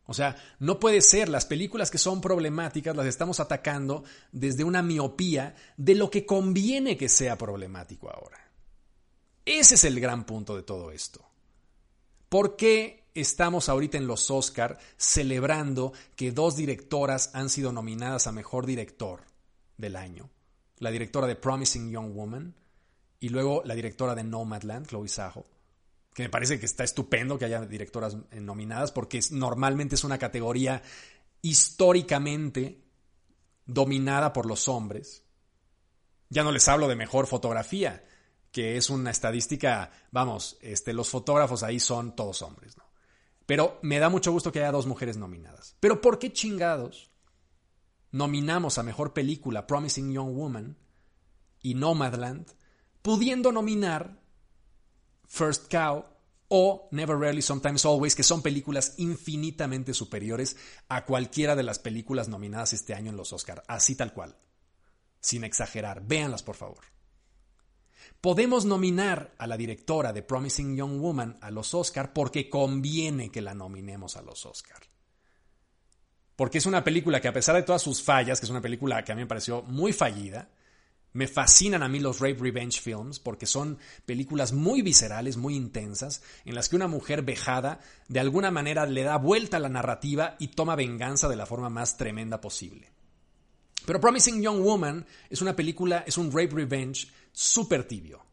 O 0.06 0.13
sea, 0.13 0.38
no 0.60 0.80
puede 0.80 1.01
ser. 1.01 1.27
Las 1.27 1.46
películas 1.46 1.92
que 1.92 1.98
son 1.98 2.22
problemáticas 2.22 2.96
las 2.96 3.06
estamos 3.06 3.42
atacando 3.42 4.06
desde 4.32 4.63
una 4.63 4.82
miopía 4.82 5.56
de 5.75 5.96
lo 5.96 6.10
que 6.10 6.25
conviene 6.25 6.96
que 6.96 7.10
sea 7.10 7.38
problemático 7.38 8.10
ahora. 8.10 8.50
Ese 9.44 9.75
es 9.75 9.84
el 9.84 10.00
gran 10.00 10.25
punto 10.25 10.56
de 10.56 10.63
todo 10.63 10.92
esto. 10.92 11.20
¿Por 12.30 12.56
qué 12.56 13.10
estamos 13.13 13.68
ahorita 13.68 13.98
en 13.98 14.08
los 14.08 14.32
Oscar 14.32 14.80
celebrando 14.96 15.92
que 16.15 16.32
dos 16.32 16.56
directoras 16.56 17.32
han 17.34 17.50
sido 17.50 17.74
nominadas 17.74 18.27
a 18.27 18.32
Mejor 18.32 18.68
Director 18.68 19.25
del 19.75 19.98
año? 19.98 20.30
La 20.77 20.92
directora 20.92 21.27
de 21.27 21.36
Promising 21.36 21.92
Young 21.92 22.15
Woman 22.15 22.62
y 23.24 23.30
luego 23.30 23.62
la 23.63 23.74
directora 23.74 24.15
de 24.15 24.24
Nomadland, 24.25 24.88
Chloe 24.88 25.08
Sajo 25.08 25.46
que 26.13 26.24
me 26.24 26.30
parece 26.30 26.60
que 26.60 26.65
está 26.65 26.84
estupendo 26.84 27.39
que 27.39 27.46
haya 27.46 27.62
directoras 27.62 28.18
nominadas 28.34 28.92
porque 28.92 29.20
normalmente 29.32 29.96
es 29.96 30.03
una 30.03 30.18
categoría 30.18 30.82
históricamente 31.42 32.84
dominada 33.65 34.32
por 34.32 34.46
los 34.46 34.68
hombres. 34.68 35.24
Ya 36.30 36.44
no 36.44 36.51
les 36.51 36.68
hablo 36.68 36.88
de 36.88 36.96
mejor 36.98 37.25
fotografía, 37.25 38.06
que 38.51 38.77
es 38.77 38.89
una 38.89 39.10
estadística, 39.10 39.89
vamos, 40.12 40.58
este, 40.62 40.94
los 40.94 41.10
fotógrafos 41.10 41.63
ahí 41.63 41.80
son 41.80 42.15
todos 42.15 42.42
hombres. 42.42 42.75
Pero 43.46 43.80
me 43.82 44.00
da 44.00 44.10
mucho 44.10 44.32
gusto 44.32 44.51
que 44.51 44.60
haya 44.60 44.72
dos 44.72 44.86
mujeres 44.86 45.18
nominadas. 45.18 45.75
Pero 45.80 46.00
¿por 46.01 46.20
qué 46.20 46.32
chingados 46.32 47.10
nominamos 48.12 48.77
a 48.77 48.84
mejor 48.84 49.13
película 49.13 49.65
Promising 49.65 50.12
Young 50.12 50.36
Woman 50.36 50.77
y 51.62 51.74
Nomadland, 51.74 52.51
pudiendo 53.03 53.51
nominar 53.51 54.17
First 55.27 55.72
Cow 55.72 56.05
o 56.48 56.88
Never 56.91 57.17
Rarely, 57.17 57.41
Sometimes 57.41 57.86
Always, 57.86 58.15
que 58.15 58.24
son 58.24 58.41
películas 58.41 58.95
infinitamente 58.98 59.93
superiores 59.93 60.55
a 60.88 61.05
cualquiera 61.05 61.55
de 61.55 61.63
las 61.63 61.79
películas 61.79 62.29
nominadas 62.29 62.74
este 62.74 62.93
año 62.93 63.12
en 63.12 63.17
los 63.17 63.33
Oscar, 63.33 63.63
así 63.67 63.95
tal 63.95 64.13
cual, 64.13 64.36
sin 65.19 65.43
exagerar. 65.43 66.05
Véanlas, 66.05 66.43
por 66.43 66.55
favor. 66.55 66.86
Podemos 68.22 68.65
nominar 68.65 69.33
a 69.38 69.48
la 69.48 69.57
directora 69.57 70.13
de 70.13 70.24
Promising 70.24 70.75
Young 70.75 71.01
Woman 71.01 71.38
a 71.41 71.51
los 71.51 71.74
Oscar 71.74 72.13
porque 72.13 72.50
conviene 72.50 73.31
que 73.31 73.41
la 73.41 73.53
nominemos 73.53 74.15
a 74.15 74.22
los 74.22 74.45
Oscar. 74.45 74.81
Porque 76.36 76.60
es 76.60 76.65
una 76.65 76.83
película 76.83 77.19
que 77.19 77.27
a 77.27 77.33
pesar 77.33 77.55
de 77.55 77.63
todas 77.63 77.81
sus 77.81 78.01
fallas, 78.01 78.39
que 78.39 78.45
es 78.45 78.50
una 78.50 78.62
película 78.62 79.03
que 79.03 79.12
a 79.12 79.15
mí 79.15 79.22
me 79.22 79.27
pareció 79.27 79.62
muy 79.63 79.91
fallida, 79.91 80.50
me 81.13 81.27
fascinan 81.27 81.84
a 81.84 81.88
mí 81.88 82.00
los 82.00 82.20
rape 82.20 82.39
revenge 82.39 82.82
films 82.82 83.20
porque 83.20 83.46
son 83.46 83.77
películas 84.05 84.51
muy 84.51 84.82
viscerales, 84.82 85.38
muy 85.38 85.55
intensas, 85.55 86.24
en 86.43 86.55
las 86.55 86.70
que 86.70 86.75
una 86.75 86.88
mujer 86.88 87.22
vejada 87.22 87.79
de 88.08 88.20
alguna 88.20 88.51
manera 88.51 88.86
le 88.86 89.03
da 89.03 89.17
vuelta 89.17 89.58
a 89.58 89.60
la 89.60 89.70
narrativa 89.70 90.36
y 90.39 90.50
toma 90.50 90.75
venganza 90.75 91.29
de 91.29 91.36
la 91.36 91.46
forma 91.46 91.70
más 91.70 91.98
tremenda 91.98 92.41
posible. 92.41 92.91
Pero 93.86 94.00
Promising 94.00 94.41
Young 94.41 94.62
Woman 94.62 95.05
es 95.29 95.41
una 95.41 95.55
película, 95.55 96.03
es 96.08 96.17
un 96.17 96.32
rape 96.32 96.55
revenge 96.55 97.08
súper 97.32 97.88
tibio. 97.88 98.25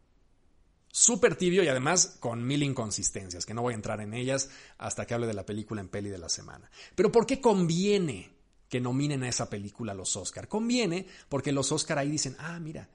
Súper 0.92 1.36
tibio 1.36 1.62
y 1.62 1.68
además 1.68 2.16
con 2.18 2.44
mil 2.44 2.62
inconsistencias, 2.62 3.46
que 3.46 3.54
no 3.54 3.62
voy 3.62 3.72
a 3.72 3.76
entrar 3.76 4.00
en 4.00 4.14
ellas 4.14 4.50
hasta 4.78 5.06
que 5.06 5.14
hable 5.14 5.26
de 5.26 5.34
la 5.34 5.46
película 5.46 5.80
en 5.80 5.88
peli 5.88 6.08
de 6.08 6.18
la 6.18 6.28
semana. 6.28 6.70
Pero 6.94 7.12
¿por 7.12 7.26
qué 7.26 7.40
conviene 7.40 8.39
que 8.70 8.80
nominen 8.80 9.24
a 9.24 9.28
esa 9.28 9.50
película 9.50 9.92
a 9.92 9.96
los 9.96 10.16
Oscar. 10.16 10.48
Conviene 10.48 11.06
porque 11.28 11.52
los 11.52 11.72
Oscar 11.72 11.98
ahí 11.98 12.08
dicen, 12.08 12.36
ah, 12.38 12.58
mira, 12.60 12.88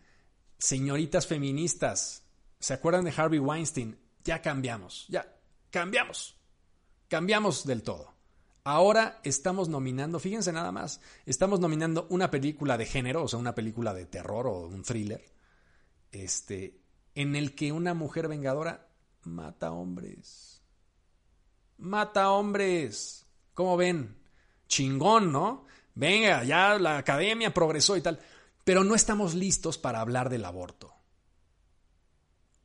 señoritas 0.58 1.27
feministas, 1.27 2.24
¿se 2.60 2.74
acuerdan 2.74 3.03
de 3.03 3.13
Harvey 3.15 3.39
Weinstein? 3.39 4.00
Ya 4.24 4.41
cambiamos, 4.41 5.05
ya, 5.10 5.38
cambiamos, 5.70 6.39
cambiamos 7.10 7.67
del 7.67 7.84
todo. 7.84 8.15
Ahora 8.63 9.20
estamos 9.24 9.70
nominando, 9.70 10.17
fíjense 10.17 10.51
nada 10.51 10.72
más, 10.72 11.01
estamos 11.25 11.60
nominando 11.60 12.08
una 12.10 12.32
película 12.32 12.77
de 12.77 12.88
género, 12.88 13.24
o 13.24 13.27
sea, 13.27 13.38
una 13.38 13.53
película 13.53 13.94
de 13.94 14.08
terror 14.08 14.48
o 14.48 14.62
un 14.62 14.82
thriller, 14.82 15.24
este, 16.12 16.79
en 17.13 17.36
el 17.36 17.53
que 17.53 17.74
una 17.74 17.94
mujer 17.94 18.27
vengadora 18.27 18.88
mata 19.24 19.72
hombres. 19.72 20.63
Mata 21.77 22.32
hombres. 22.32 23.27
¿Cómo 23.53 23.77
ven? 23.77 24.25
Chingón, 24.68 25.32
¿no? 25.32 25.66
Venga, 25.94 26.44
ya 26.44 26.78
la 26.78 26.98
academia 26.98 27.54
progresó 27.54 27.96
y 27.96 28.02
tal, 28.02 28.20
pero 28.64 28.84
no 28.84 28.96
estamos 28.96 29.34
listos 29.34 29.78
para 29.78 30.02
hablar 30.02 30.30
del 30.30 30.46
aborto. 30.46 30.94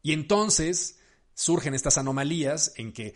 Y 0.03 0.13
entonces 0.13 0.99
surgen 1.35 1.75
estas 1.75 1.99
anomalías 1.99 2.73
en 2.77 2.93
que 2.93 3.15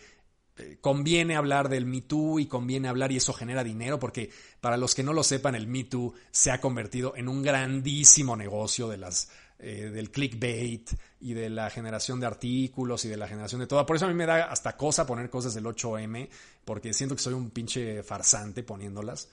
eh, 0.57 0.77
conviene 0.79 1.35
hablar 1.35 1.67
del 1.67 1.85
Me 1.85 2.01
Too 2.01 2.39
y 2.39 2.45
conviene 2.45 2.87
hablar 2.87 3.11
y 3.11 3.17
eso 3.17 3.33
genera 3.33 3.63
dinero 3.63 3.99
porque 3.99 4.29
para 4.61 4.77
los 4.77 4.95
que 4.95 5.03
no 5.03 5.11
lo 5.11 5.23
sepan 5.23 5.53
el 5.55 5.67
Me 5.67 5.83
Too 5.83 6.13
se 6.31 6.51
ha 6.51 6.61
convertido 6.61 7.13
en 7.17 7.27
un 7.27 7.43
grandísimo 7.43 8.37
negocio 8.37 8.87
de 8.87 8.97
las 8.97 9.29
eh, 9.67 9.89
del 9.89 10.11
clickbait 10.11 10.91
y 11.21 11.33
de 11.33 11.49
la 11.49 11.71
generación 11.71 12.19
de 12.19 12.27
artículos 12.27 13.03
y 13.05 13.07
de 13.07 13.17
la 13.17 13.27
generación 13.27 13.61
de 13.61 13.65
todo. 13.65 13.83
Por 13.83 13.95
eso 13.95 14.05
a 14.05 14.07
mí 14.07 14.13
me 14.13 14.27
da 14.27 14.43
hasta 14.43 14.77
cosa 14.77 15.07
poner 15.07 15.27
cosas 15.27 15.55
del 15.55 15.65
8M, 15.65 16.29
porque 16.63 16.93
siento 16.93 17.15
que 17.15 17.23
soy 17.23 17.33
un 17.33 17.49
pinche 17.49 18.03
farsante 18.03 18.61
poniéndolas. 18.61 19.27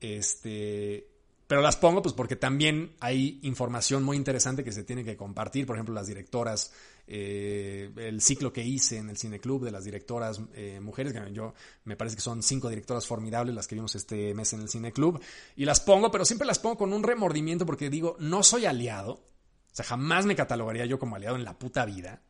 Este, 0.00 1.06
pero 1.46 1.60
las 1.60 1.76
pongo 1.76 2.00
pues 2.00 2.14
porque 2.14 2.34
también 2.34 2.94
hay 3.00 3.40
información 3.42 4.02
muy 4.02 4.16
interesante 4.16 4.64
que 4.64 4.72
se 4.72 4.84
tiene 4.84 5.04
que 5.04 5.18
compartir, 5.18 5.66
por 5.66 5.76
ejemplo, 5.76 5.94
las 5.94 6.06
directoras, 6.06 6.72
eh, 7.06 7.90
el 7.96 8.22
ciclo 8.22 8.54
que 8.54 8.64
hice 8.64 8.96
en 8.96 9.10
el 9.10 9.18
cineclub 9.18 9.66
de 9.66 9.70
las 9.70 9.84
directoras 9.84 10.40
eh, 10.54 10.80
mujeres, 10.80 11.12
que 11.12 11.30
yo 11.34 11.52
me 11.84 11.94
parece 11.94 12.16
que 12.16 12.22
son 12.22 12.42
cinco 12.42 12.70
directoras 12.70 13.06
formidables 13.06 13.54
las 13.54 13.66
que 13.66 13.74
vimos 13.74 13.94
este 13.96 14.32
mes 14.32 14.50
en 14.54 14.62
el 14.62 14.70
cineclub, 14.70 15.20
y 15.56 15.66
las 15.66 15.80
pongo, 15.80 16.10
pero 16.10 16.24
siempre 16.24 16.46
las 16.46 16.58
pongo 16.58 16.78
con 16.78 16.94
un 16.94 17.02
remordimiento 17.02 17.66
porque 17.66 17.90
digo, 17.90 18.16
no 18.18 18.42
soy 18.42 18.64
aliado, 18.64 19.33
o 19.74 19.76
sea, 19.76 19.84
jamás 19.84 20.24
me 20.24 20.36
catalogaría 20.36 20.86
yo 20.86 21.00
como 21.00 21.16
aliado 21.16 21.34
en 21.34 21.42
la 21.42 21.58
puta 21.58 21.84
vida. 21.84 22.22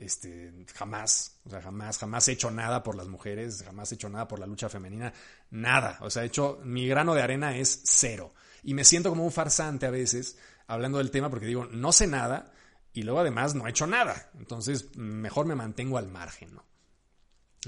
Este, 0.00 0.52
jamás, 0.74 1.38
o 1.44 1.50
sea, 1.50 1.62
jamás, 1.62 1.96
jamás 1.96 2.26
he 2.26 2.32
hecho 2.32 2.50
nada 2.50 2.82
por 2.82 2.96
las 2.96 3.06
mujeres, 3.06 3.62
jamás 3.64 3.92
he 3.92 3.94
hecho 3.94 4.08
nada 4.08 4.26
por 4.26 4.40
la 4.40 4.48
lucha 4.48 4.68
femenina, 4.68 5.12
nada. 5.50 5.96
O 6.00 6.10
sea, 6.10 6.24
he 6.24 6.26
hecho, 6.26 6.58
mi 6.64 6.88
grano 6.88 7.14
de 7.14 7.22
arena 7.22 7.56
es 7.56 7.82
cero. 7.84 8.34
Y 8.64 8.74
me 8.74 8.82
siento 8.82 9.10
como 9.10 9.24
un 9.24 9.30
farsante 9.30 9.86
a 9.86 9.90
veces 9.90 10.38
hablando 10.66 10.98
del 10.98 11.12
tema 11.12 11.30
porque 11.30 11.46
digo, 11.46 11.66
no 11.66 11.92
sé 11.92 12.08
nada 12.08 12.52
y 12.92 13.04
luego 13.04 13.20
además 13.20 13.54
no 13.54 13.68
he 13.68 13.70
hecho 13.70 13.86
nada. 13.86 14.32
Entonces, 14.36 14.96
mejor 14.96 15.46
me 15.46 15.54
mantengo 15.54 15.98
al 15.98 16.08
margen, 16.08 16.52
¿no? 16.52 16.64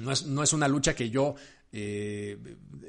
No 0.01 0.11
es, 0.11 0.27
no 0.27 0.43
es 0.43 0.53
una 0.53 0.67
lucha 0.67 0.97
que 0.97 1.09
yo 1.09 1.37
eh, 1.73 2.39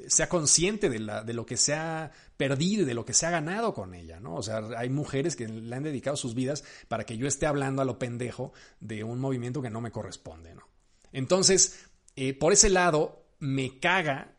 sea 0.08 0.28
consciente 0.28 0.88
de, 0.88 0.98
lo 0.98 1.46
que 1.46 1.56
se 1.56 1.74
ha 1.74 2.10
perdido 2.36 2.82
y 2.82 2.86
de 2.86 2.94
lo 2.94 3.04
que 3.04 3.12
se 3.12 3.26
ha 3.26 3.30
ganado 3.30 3.74
con 3.74 3.94
ella, 3.94 4.20
¿no? 4.20 4.36
O 4.36 4.42
sea, 4.42 4.62
hay 4.76 4.88
mujeres 4.88 5.36
que 5.36 5.48
le 5.48 5.76
han 5.76 5.82
dedicado 5.82 6.16
sus 6.16 6.34
vidas 6.34 6.64
para 6.88 7.04
que 7.04 7.16
yo 7.16 7.26
esté 7.26 7.46
hablando 7.46 7.82
a 7.82 7.84
lo 7.84 7.98
pendejo 7.98 8.52
de 8.80 9.04
un 9.04 9.20
movimiento 9.20 9.62
que 9.62 9.70
no 9.70 9.80
me 9.80 9.90
corresponde, 9.90 10.54
¿no? 10.54 10.68
Entonces, 11.12 11.86
eh, 12.16 12.34
por 12.34 12.52
ese 12.52 12.70
lado, 12.70 13.26
me 13.38 13.78
caga 13.78 14.36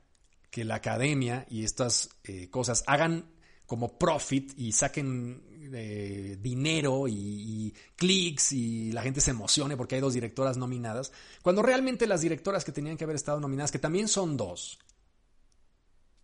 que 0.49 0.65
la 0.65 0.75
academia 0.75 1.45
y 1.49 1.63
estas 1.63 2.09
eh, 2.23 2.49
cosas 2.49 2.83
hagan 2.87 3.31
como 3.65 3.97
profit 3.97 4.53
y 4.57 4.73
saquen 4.73 5.43
dinero 5.71 7.07
y 7.07 7.73
clics 7.95 8.53
y 8.53 8.91
la 8.91 9.01
gente 9.01 9.21
se 9.21 9.31
emocione 9.31 9.77
porque 9.77 9.95
hay 9.95 10.01
dos 10.01 10.13
directoras 10.13 10.57
nominadas, 10.57 11.11
cuando 11.41 11.61
realmente 11.61 12.07
las 12.07 12.21
directoras 12.21 12.63
que 12.65 12.71
tenían 12.71 12.97
que 12.97 13.05
haber 13.05 13.15
estado 13.15 13.39
nominadas, 13.39 13.71
que 13.71 13.79
también 13.79 14.07
son 14.07 14.37
dos, 14.37 14.79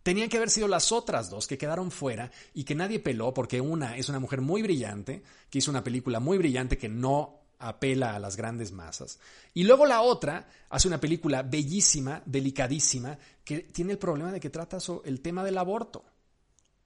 tenían 0.04 0.30
que 0.30 0.38
haber 0.38 0.50
sido 0.50 0.68
las 0.68 0.92
otras 0.92 1.30
dos 1.30 1.48
que 1.48 1.58
quedaron 1.58 1.92
fuera 1.92 2.32
y 2.54 2.64
que 2.64 2.76
nadie 2.76 3.00
peló 3.00 3.34
porque 3.34 3.60
una 3.60 3.98
es 3.98 4.08
una 4.08 4.20
mujer 4.20 4.40
muy 4.42 4.62
brillante, 4.62 5.24
que 5.50 5.58
hizo 5.58 5.72
una 5.72 5.84
película 5.84 6.20
muy 6.20 6.38
brillante 6.38 6.78
que 6.78 6.88
no 6.88 7.42
apela 7.60 8.16
a 8.16 8.20
las 8.20 8.38
grandes 8.38 8.72
masas. 8.72 9.20
Y 9.54 9.64
luego 9.64 9.86
la 9.86 10.02
otra 10.02 10.48
hace 10.70 10.88
una 10.88 11.02
película 11.02 11.44
bellísima, 11.44 12.22
delicadísima, 12.26 13.18
que 13.44 13.60
tiene 13.60 13.94
el 13.94 13.98
problema 13.98 14.32
de 14.32 14.40
que 14.40 14.50
trata 14.50 14.78
el 15.04 15.22
tema 15.22 15.44
del 15.44 15.58
aborto. 15.58 16.06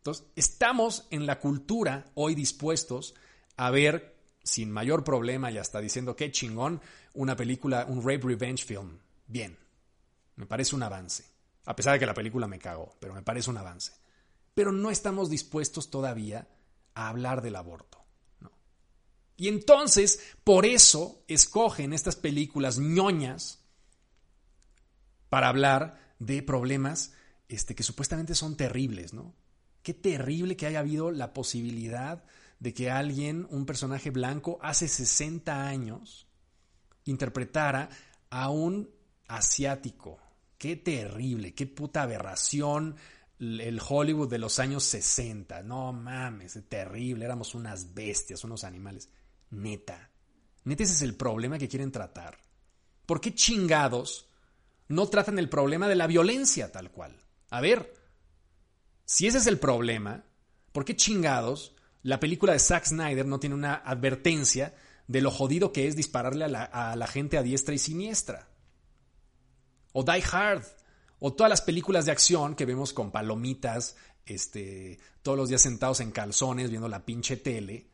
Entonces, 0.02 0.26
estamos 0.36 1.06
en 1.12 1.28
la 1.28 1.40
cultura 1.40 2.10
hoy 2.16 2.34
dispuestos 2.34 3.14
a 3.56 3.70
ver 3.70 4.18
sin 4.44 4.72
mayor 4.72 5.04
problema 5.04 5.52
y 5.52 5.60
hasta 5.60 5.80
diciendo 5.80 6.16
qué 6.16 6.32
chingón 6.32 6.82
una 7.14 7.36
película, 7.36 7.86
un 7.88 8.00
rape 8.00 8.26
revenge 8.26 8.66
film. 8.66 8.98
Bien, 9.28 9.56
me 10.38 10.48
parece 10.48 10.76
un 10.76 10.82
avance. 10.82 11.26
A 11.66 11.76
pesar 11.76 11.94
de 11.94 12.00
que 12.00 12.08
la 12.08 12.16
película 12.16 12.48
me 12.48 12.58
cagó, 12.58 12.96
pero 13.00 13.14
me 13.14 13.22
parece 13.22 13.52
un 13.52 13.60
avance. 13.60 13.94
Pero 14.56 14.72
no 14.72 14.90
estamos 14.90 15.30
dispuestos 15.30 15.92
todavía 15.92 16.48
a 16.96 17.10
hablar 17.10 17.44
del 17.44 17.56
aborto. 17.56 18.04
Y 19.38 19.50
entonces, 19.50 20.20
por 20.44 20.66
eso 20.66 21.24
escogen 21.28 21.94
estas 21.94 22.16
películas 22.16 22.80
ñoñas 22.80 23.60
para 25.30 25.48
hablar 25.48 26.16
de 26.18 26.42
problemas 26.42 27.14
este, 27.50 27.76
que 27.76 27.84
supuestamente 27.84 28.34
son 28.34 28.58
terribles, 28.58 29.14
¿no? 29.14 29.36
Qué 29.84 29.94
terrible 29.94 30.56
que 30.56 30.68
haya 30.68 30.80
habido 30.80 31.12
la 31.12 31.34
posibilidad 31.34 32.24
de 32.60 32.74
que 32.74 32.92
alguien, 32.92 33.48
un 33.50 33.66
personaje 33.66 34.12
blanco, 34.12 34.60
hace 34.62 34.88
60 34.88 35.68
años, 35.68 36.28
interpretara 37.06 37.90
a 38.30 38.50
un 38.50 38.90
asiático. 39.28 40.20
Qué 40.58 40.76
terrible, 40.76 41.56
qué 41.56 41.66
puta 41.66 42.04
aberración 42.04 42.96
el 43.40 43.82
Hollywood 43.88 44.30
de 44.30 44.38
los 44.38 44.60
años 44.60 44.84
60. 44.84 45.64
No 45.64 45.92
mames, 45.92 46.60
terrible, 46.70 47.26
éramos 47.26 47.56
unas 47.56 47.94
bestias, 47.94 48.44
unos 48.44 48.64
animales. 48.64 49.10
Neta. 49.50 50.12
Neta, 50.64 50.84
ese 50.84 50.94
es 50.94 51.02
el 51.02 51.16
problema 51.16 51.58
que 51.58 51.68
quieren 51.68 51.92
tratar. 51.92 52.38
¿Por 53.08 53.20
qué 53.20 53.34
chingados 53.34 54.30
no 54.88 55.08
tratan 55.08 55.40
el 55.40 55.50
problema 55.50 55.88
de 55.88 55.96
la 55.96 56.06
violencia 56.06 56.72
tal 56.72 56.92
cual? 56.92 57.20
A 57.50 57.60
ver, 57.60 57.92
si 59.12 59.28
ese 59.28 59.40
es 59.40 59.48
el 59.48 59.60
problema, 59.60 60.24
¿por 60.72 60.86
qué 60.86 60.96
chingados 60.96 61.76
la 62.02 62.22
película 62.22 62.54
de 62.54 62.60
Zack 62.60 62.86
Snyder 62.86 63.26
no 63.26 63.42
tiene 63.42 63.56
una 63.56 63.74
advertencia 63.74 64.74
de 65.06 65.20
lo 65.20 65.32
jodido 65.32 65.74
que 65.74 65.86
es 65.86 65.98
dispararle 65.98 66.46
a 66.46 66.96
la, 66.96 67.08
gente 67.08 67.38
a 67.38 67.44
diestra 67.44 67.76
y 67.76 67.78
siniestra. 67.78 68.48
O 69.92 70.04
Die 70.04 70.24
Hard, 70.32 70.64
o 71.20 71.34
todas 71.34 71.50
las 71.50 71.62
películas 71.62 72.06
de 72.06 72.14
acción 72.14 72.56
que 72.56 72.66
vemos 72.66 72.94
con 72.94 73.12
palomitas, 73.12 73.98
este, 74.26 74.98
todos 75.22 75.38
los 75.38 75.50
días 75.50 75.62
sentados 75.62 76.00
en 76.00 76.12
calzones 76.12 76.70
viendo 76.70 76.88
la 76.88 77.04
pinche 77.04 77.36
tele, 77.36 77.90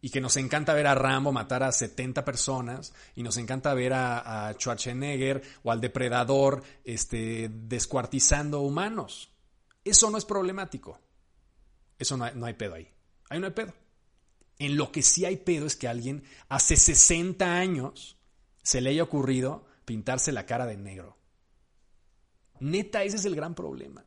y 0.00 0.08
que 0.08 0.22
nos 0.22 0.38
encanta 0.38 0.72
ver 0.72 0.86
a 0.86 0.94
Rambo 0.94 1.32
matar 1.32 1.62
a 1.62 1.70
70 1.70 2.24
personas, 2.24 2.94
y 3.14 3.22
nos 3.22 3.36
encanta 3.36 3.74
ver 3.74 3.92
a, 3.92 4.54
Schwarzenegger 4.54 5.42
o 5.64 5.70
al 5.70 5.82
depredador 5.82 6.62
este, 6.82 7.50
descuartizando 7.52 8.60
humanos. 8.60 9.31
Eso 9.84 10.10
no 10.10 10.18
es 10.18 10.24
problemático. 10.24 11.00
Eso 11.98 12.16
no 12.16 12.30
no 12.32 12.46
hay 12.46 12.54
pedo 12.54 12.74
ahí. 12.74 12.88
Ahí 13.28 13.40
no 13.40 13.46
hay 13.46 13.52
pedo. 13.52 13.74
En 14.58 14.76
lo 14.76 14.92
que 14.92 15.02
sí 15.02 15.24
hay 15.24 15.36
pedo 15.36 15.66
es 15.66 15.76
que 15.76 15.88
alguien 15.88 16.24
hace 16.48 16.76
60 16.76 17.56
años 17.56 18.18
se 18.62 18.80
le 18.80 18.90
haya 18.90 19.02
ocurrido 19.02 19.66
pintarse 19.84 20.32
la 20.32 20.46
cara 20.46 20.66
de 20.66 20.76
negro. 20.76 21.16
Neta, 22.60 23.02
ese 23.02 23.16
es 23.16 23.24
el 23.24 23.34
gran 23.34 23.54
problema. 23.54 24.04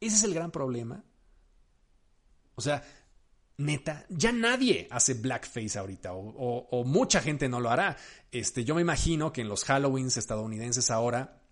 Ese 0.00 0.16
es 0.16 0.24
el 0.24 0.32
gran 0.32 0.50
problema. 0.50 1.04
O 2.54 2.60
sea, 2.60 2.82
neta, 3.58 4.06
ya 4.08 4.32
nadie 4.32 4.88
hace 4.90 5.14
blackface 5.14 5.78
ahorita, 5.78 6.12
o, 6.14 6.68
o, 6.70 6.84
mucha 6.84 7.20
gente 7.20 7.48
no 7.48 7.60
lo 7.60 7.70
hará. 7.70 7.96
Este, 8.32 8.64
yo 8.64 8.74
me 8.74 8.80
imagino 8.80 9.32
que 9.32 9.42
en 9.42 9.48
los 9.48 9.64
Halloweens 9.68 10.16
estadounidenses 10.16 10.90
ahora 10.90 11.42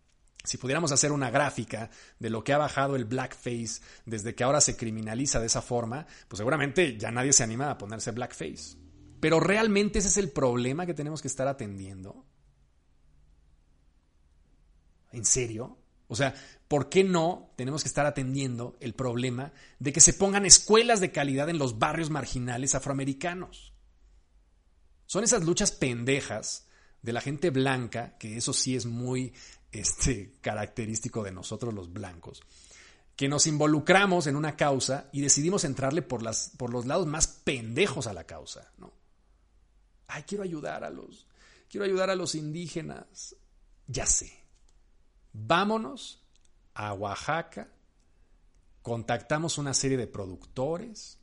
si 0.44 0.58
pudiéramos 0.58 0.92
hacer 0.92 1.12
una 1.12 1.30
gráfica 1.30 1.90
de 2.18 2.30
lo 2.30 2.44
que 2.44 2.52
ha 2.52 2.58
bajado 2.58 2.96
el 2.96 3.04
blackface 3.04 3.80
desde 4.04 4.34
que 4.34 4.44
ahora 4.44 4.60
se 4.60 4.76
criminaliza 4.76 5.40
de 5.40 5.46
esa 5.46 5.62
forma, 5.62 6.06
pues 6.28 6.38
seguramente 6.38 6.96
ya 6.96 7.10
nadie 7.10 7.32
se 7.32 7.42
anima 7.42 7.70
a 7.70 7.78
ponerse 7.78 8.12
blackface. 8.12 8.76
Pero 9.20 9.40
realmente 9.40 9.98
ese 9.98 10.08
es 10.08 10.16
el 10.18 10.30
problema 10.30 10.86
que 10.86 10.94
tenemos 10.94 11.20
que 11.20 11.28
estar 11.28 11.48
atendiendo. 11.48 12.24
¿En 15.12 15.24
serio? 15.24 15.78
O 16.08 16.14
sea, 16.14 16.34
¿por 16.68 16.88
qué 16.88 17.02
no 17.02 17.52
tenemos 17.56 17.82
que 17.82 17.88
estar 17.88 18.06
atendiendo 18.06 18.76
el 18.80 18.94
problema 18.94 19.52
de 19.78 19.92
que 19.92 20.00
se 20.00 20.12
pongan 20.12 20.46
escuelas 20.46 21.00
de 21.00 21.10
calidad 21.10 21.48
en 21.48 21.58
los 21.58 21.78
barrios 21.78 22.10
marginales 22.10 22.74
afroamericanos? 22.74 23.72
Son 25.06 25.24
esas 25.24 25.44
luchas 25.44 25.72
pendejas 25.72 26.68
de 27.02 27.12
la 27.12 27.20
gente 27.20 27.50
blanca, 27.50 28.16
que 28.18 28.36
eso 28.36 28.52
sí 28.52 28.76
es 28.76 28.86
muy 28.86 29.32
este, 29.80 30.34
característico 30.40 31.22
de 31.22 31.32
nosotros 31.32 31.74
los 31.74 31.92
blancos, 31.92 32.42
que 33.14 33.28
nos 33.28 33.46
involucramos 33.46 34.26
en 34.26 34.36
una 34.36 34.56
causa 34.56 35.08
y 35.12 35.20
decidimos 35.20 35.64
entrarle 35.64 36.02
por, 36.02 36.22
las, 36.22 36.52
por 36.56 36.70
los 36.70 36.86
lados 36.86 37.06
más 37.06 37.26
pendejos 37.26 38.06
a 38.06 38.12
la 38.12 38.24
causa, 38.24 38.70
¿no? 38.78 38.92
Ay, 40.08 40.22
quiero 40.24 40.44
ayudar 40.44 40.84
a 40.84 40.90
los, 40.90 41.26
quiero 41.68 41.84
ayudar 41.84 42.10
a 42.10 42.14
los 42.14 42.34
indígenas. 42.34 43.34
Ya 43.86 44.06
sé. 44.06 44.32
Vámonos 45.32 46.22
a 46.74 46.92
Oaxaca, 46.92 47.68
contactamos 48.82 49.58
una 49.58 49.74
serie 49.74 49.96
de 49.96 50.06
productores, 50.06 51.18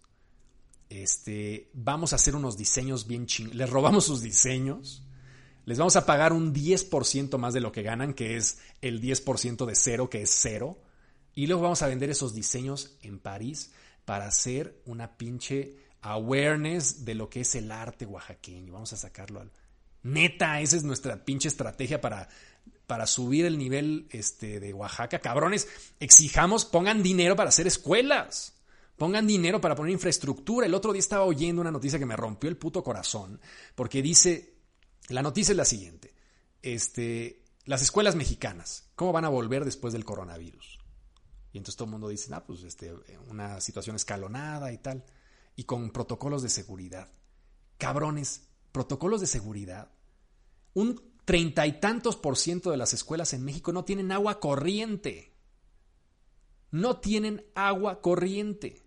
este, 0.90 1.72
vamos 1.74 2.14
a 2.14 2.18
hacer 2.18 2.36
unos 2.36 2.58
diseños 2.58 3.08
bien 3.08 3.26
ching, 3.26 3.56
les 3.56 3.70
robamos 3.70 4.06
sus 4.06 4.22
diseños, 4.22 5.04
les 5.66 5.78
vamos 5.78 5.96
a 5.96 6.06
pagar 6.06 6.34
un 6.34 6.54
10% 6.54 7.38
más 7.38 7.54
de 7.54 7.62
lo 7.62 7.72
que 7.72 7.84
ganan, 7.84 8.14
que 8.14 8.36
es 8.36 8.60
el 8.82 9.02
10% 9.02 9.66
de 9.66 9.76
cero, 9.76 10.10
que 10.10 10.22
es 10.22 10.30
cero. 10.30 10.78
Y 11.36 11.48
luego 11.48 11.64
vamos 11.64 11.82
a 11.82 11.88
vender 11.88 12.10
esos 12.10 12.34
diseños 12.34 12.98
en 13.02 13.20
París 13.20 13.72
para 14.06 14.26
hacer 14.28 14.82
una 14.86 15.18
pinche 15.18 15.78
awareness 16.02 17.06
de 17.06 17.16
lo 17.16 17.30
que 17.30 17.42
es 17.42 17.56
el 17.56 17.72
arte 17.72 18.06
oaxaqueño. 18.06 18.74
Vamos 18.74 18.94
a 18.94 18.98
sacarlo 18.98 19.40
al... 19.40 19.52
Neta, 20.04 20.60
esa 20.60 20.76
es 20.76 20.84
nuestra 20.84 21.24
pinche 21.24 21.48
estrategia 21.48 22.02
para, 22.02 22.28
para 22.88 23.08
subir 23.08 23.46
el 23.46 23.58
nivel 23.58 24.08
este, 24.12 24.60
de 24.60 24.74
Oaxaca. 24.74 25.20
Cabrones, 25.20 25.70
exijamos, 26.02 26.66
pongan 26.66 27.02
dinero 27.02 27.38
para 27.38 27.50
hacer 27.50 27.68
escuelas. 27.68 28.54
Pongan 28.98 29.26
dinero 29.26 29.62
para 29.62 29.76
poner 29.76 29.94
infraestructura. 29.94 30.68
El 30.68 30.74
otro 30.74 30.92
día 30.92 31.00
estaba 31.00 31.24
oyendo 31.24 31.62
una 31.62 31.72
noticia 31.72 31.98
que 31.98 32.06
me 32.06 32.18
rompió 32.18 32.50
el 32.50 32.58
puto 32.58 32.84
corazón, 32.84 33.40
porque 33.76 34.02
dice, 34.02 34.53
la 35.10 35.22
noticia 35.22 35.52
es 35.52 35.58
la 35.58 35.66
siguiente. 35.66 36.14
Este, 36.62 37.44
las 37.66 37.82
escuelas 37.82 38.16
mexicanas, 38.16 38.90
¿cómo 38.96 39.12
van 39.12 39.26
a 39.26 39.30
volver 39.30 39.66
después 39.66 39.94
del 39.94 40.06
coronavirus? 40.06 40.80
Y 41.52 41.58
entonces 41.58 41.78
todo 41.78 41.86
el 41.86 41.92
mundo 41.92 42.10
dice, 42.10 42.34
ah, 42.34 42.44
pues 42.46 42.64
este, 42.64 42.94
una 43.30 43.62
situación 43.62 43.96
escalonada 43.96 44.72
y 44.72 44.78
tal, 44.80 45.06
y 45.56 45.66
con 45.66 45.92
protocolos 45.92 46.42
de 46.42 46.50
seguridad. 46.50 47.10
Cabrones, 47.78 48.48
protocolos 48.72 49.22
de 49.22 49.28
seguridad. 49.28 49.92
Un 50.74 51.14
treinta 51.26 51.68
y 51.68 51.80
tantos 51.80 52.16
por 52.16 52.38
ciento 52.38 52.72
de 52.72 52.78
las 52.78 52.94
escuelas 52.94 53.34
en 53.34 53.46
México 53.46 53.72
no 53.72 53.86
tienen 53.86 54.12
agua 54.12 54.40
corriente. 54.40 55.36
No 56.72 56.98
tienen 56.98 57.46
agua 57.56 58.02
corriente. 58.02 58.83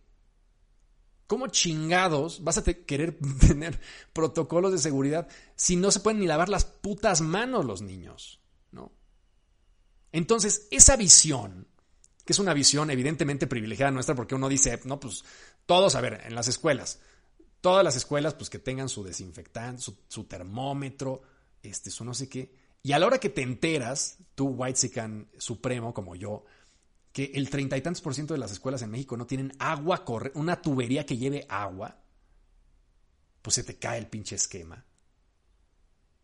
¿Cómo 1.27 1.49
chingados 1.49 2.45
vas 2.45 2.59
a 2.59 2.62
querer 2.62 3.19
tener 3.41 3.81
protocolos 4.12 4.73
de 4.73 4.79
seguridad 4.79 5.29
si 5.57 5.77
no 5.77 5.91
se 5.91 6.01
pueden 6.01 6.21
ni 6.21 6.27
lavar 6.27 6.49
las 6.49 6.65
putas 6.65 7.21
manos 7.21 7.65
los 7.65 7.83
niños? 7.83 8.41
¿No? 8.71 8.93
Entonces, 10.12 10.69
esa 10.71 10.97
visión, 10.97 11.69
que 12.25 12.33
es 12.33 12.39
una 12.39 12.55
visión 12.55 12.91
evidentemente 12.91 13.47
privilegiada 13.47 13.91
nuestra, 13.91 14.15
porque 14.15 14.35
uno 14.35 14.49
dice, 14.49 14.81
no, 14.85 15.01
pues 15.01 15.25
todos, 15.67 15.95
a 15.95 16.01
ver, 16.01 16.23
en 16.25 16.35
las 16.35 16.49
escuelas, 16.49 17.01
todas 17.61 17.85
las 17.85 17.97
escuelas, 17.97 18.35
pues 18.35 18.49
que 18.49 18.59
tengan 18.59 18.89
su 18.89 19.03
desinfectante, 19.03 19.83
su, 20.09 20.25
termómetro, 20.25 21.23
este, 21.62 21.91
su 21.91 22.05
no 22.05 22.15
sé 22.15 22.29
qué. 22.29 22.55
Y 22.83 22.93
a 22.93 22.99
la 23.01 23.07
hora 23.07 23.19
que 23.19 23.31
te 23.31 23.43
enteras, 23.43 24.19
tú, 24.37 24.47
White 24.51 24.79
supremo 25.39 25.93
como 25.93 26.15
yo, 26.15 26.45
que 27.16 27.33
el 27.33 27.48
treinta 27.48 27.79
y 27.79 27.81
tantos 27.81 28.02
por 28.02 28.14
ciento 28.14 28.35
de 28.35 28.40
las 28.40 28.52
escuelas 28.52 28.83
en 28.83 28.90
México 28.90 29.16
no 29.16 29.26
tienen 29.26 29.55
agua, 29.59 30.05
una 30.35 30.61
tubería 30.61 31.07
que 31.07 31.16
lleve 31.16 31.46
agua, 31.48 31.96
pues 33.40 33.55
se 33.55 33.64
te 33.64 33.79
cae 33.79 33.98
el 33.98 34.07
pinche 34.07 34.37
esquema. 34.37 34.85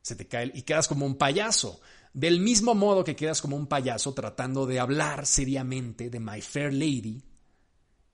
Se 0.03 0.17
te 0.17 0.29
cae 0.29 0.53
y 0.53 0.61
quedas 0.61 0.89
como 0.89 1.07
un 1.07 1.17
payaso. 1.17 1.81
Del 2.13 2.41
mismo 2.41 2.75
modo 2.75 3.05
que 3.05 3.17
quedas 3.17 3.41
como 3.41 3.57
un 3.57 3.69
payaso 3.69 4.13
tratando 4.13 4.67
de 4.67 4.81
hablar 4.81 5.25
seriamente 5.25 6.11
de 6.11 6.21
My 6.21 6.43
Fair 6.43 6.75
Lady 6.75 7.25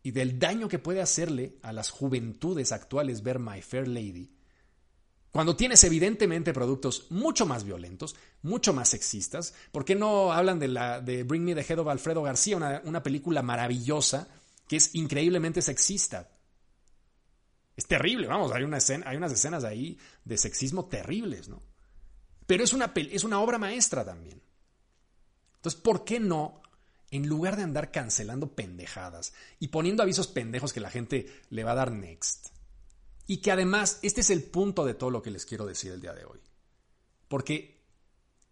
y 0.04 0.12
del 0.12 0.38
daño 0.38 0.68
que 0.68 0.78
puede 0.78 1.02
hacerle 1.02 1.58
a 1.62 1.72
las 1.72 1.90
juventudes 1.90 2.70
actuales 2.70 3.24
ver 3.24 3.40
My 3.40 3.60
Fair 3.60 3.88
Lady, 3.88 4.30
cuando 5.30 5.56
tienes 5.56 5.84
evidentemente 5.84 6.52
productos 6.52 7.06
mucho 7.10 7.46
más 7.46 7.64
violentos, 7.64 8.16
mucho 8.42 8.72
más 8.72 8.88
sexistas, 8.88 9.54
¿por 9.72 9.84
qué 9.84 9.94
no 9.94 10.32
hablan 10.32 10.58
de, 10.58 10.68
la, 10.68 11.00
de 11.00 11.22
Bring 11.22 11.44
Me 11.44 11.54
the 11.54 11.60
Head 11.60 11.80
of 11.80 11.88
Alfredo 11.88 12.22
García, 12.22 12.56
una, 12.56 12.80
una 12.84 13.02
película 13.02 13.42
maravillosa 13.42 14.28
que 14.66 14.76
es 14.76 14.94
increíblemente 14.94 15.62
sexista? 15.62 16.28
Es 17.76 17.86
terrible, 17.86 18.26
vamos, 18.26 18.50
hay, 18.52 18.64
una 18.64 18.78
escena, 18.78 19.08
hay 19.08 19.16
unas 19.16 19.30
escenas 19.30 19.62
ahí 19.62 19.98
de 20.24 20.36
sexismo 20.36 20.86
terribles, 20.86 21.48
¿no? 21.48 21.62
Pero 22.44 22.64
es 22.64 22.72
una, 22.72 22.92
es 22.94 23.22
una 23.22 23.40
obra 23.40 23.58
maestra 23.58 24.04
también. 24.04 24.42
Entonces, 25.56 25.80
¿por 25.80 26.04
qué 26.04 26.18
no, 26.18 26.62
en 27.10 27.28
lugar 27.28 27.56
de 27.56 27.62
andar 27.62 27.92
cancelando 27.92 28.54
pendejadas 28.54 29.32
y 29.60 29.68
poniendo 29.68 30.02
avisos 30.02 30.26
pendejos 30.26 30.72
que 30.72 30.80
la 30.80 30.90
gente 30.90 31.26
le 31.50 31.62
va 31.62 31.72
a 31.72 31.76
dar 31.76 31.92
next, 31.92 32.48
Y 33.30 33.42
que 33.42 33.52
además, 33.52 33.98
este 34.00 34.22
es 34.22 34.30
el 34.30 34.42
punto 34.42 34.86
de 34.86 34.94
todo 34.94 35.10
lo 35.10 35.20
que 35.20 35.30
les 35.30 35.44
quiero 35.44 35.66
decir 35.66 35.92
el 35.92 36.00
día 36.00 36.14
de 36.14 36.24
hoy. 36.24 36.40
Porque 37.28 37.84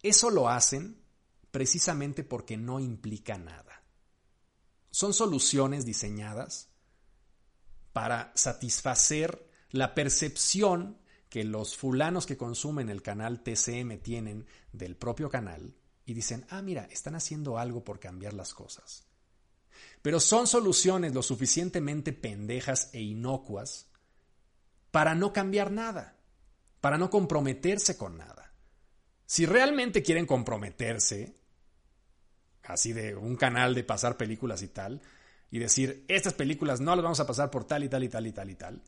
eso 0.03 0.29
lo 0.29 0.51
hacen 0.51 1.03
precisamente 1.51 2.23
porque 2.23 2.59
no 2.59 2.79
implica 2.79 3.39
nada. 3.39 3.83
Son 4.91 5.15
soluciones 5.15 5.87
diseñadas 5.87 6.69
para 7.95 8.33
satisfacer 8.35 9.51
la 9.71 9.95
percepción 9.95 10.99
que 11.31 11.45
los 11.45 11.75
fulanos 11.75 12.27
que 12.27 12.37
consumen 12.37 12.91
el 12.91 13.01
canal 13.01 13.43
TCM 13.43 13.99
tienen 14.03 14.47
del 14.73 14.95
propio 14.95 15.31
canal 15.31 15.75
y 16.05 16.13
dicen, 16.13 16.45
ah, 16.51 16.61
mira, 16.61 16.85
están 16.85 17.15
haciendo 17.15 17.57
algo 17.57 17.83
por 17.83 17.99
cambiar 17.99 18.35
las 18.35 18.53
cosas. 18.53 19.07
Pero 20.03 20.21
son 20.21 20.47
soluciones 20.47 21.15
lo 21.15 21.23
suficientemente 21.23 22.13
pendejas 22.13 22.91
e 22.93 23.01
inocuas 23.01 23.87
para 24.91 25.15
no 25.15 25.33
cambiar 25.33 25.71
nada, 25.71 26.17
para 26.81 26.99
no 26.99 27.11
comprometerse 27.11 27.97
con 27.97 28.17
nada. 28.17 28.53
Si 29.27 29.45
realmente 29.45 30.03
quieren 30.03 30.27
comprometerse, 30.27 31.35
así 32.63 32.93
de 32.93 33.15
un 33.15 33.37
canal 33.37 33.75
de 33.75 33.85
pasar 33.85 34.17
películas 34.17 34.63
y 34.63 34.69
tal, 34.69 35.03
y 35.51 35.59
decir, 35.59 36.05
estas 36.09 36.35
películas 36.35 36.81
no 36.81 36.95
las 36.95 37.03
vamos 37.03 37.21
a 37.21 37.27
pasar 37.27 37.51
por 37.51 37.65
tal 37.65 37.85
y 37.85 37.89
tal 37.89 38.05
y 38.05 38.09
tal 38.09 38.27
y 38.27 38.33
tal 38.33 38.51
y 38.51 38.55
tal, 38.55 38.83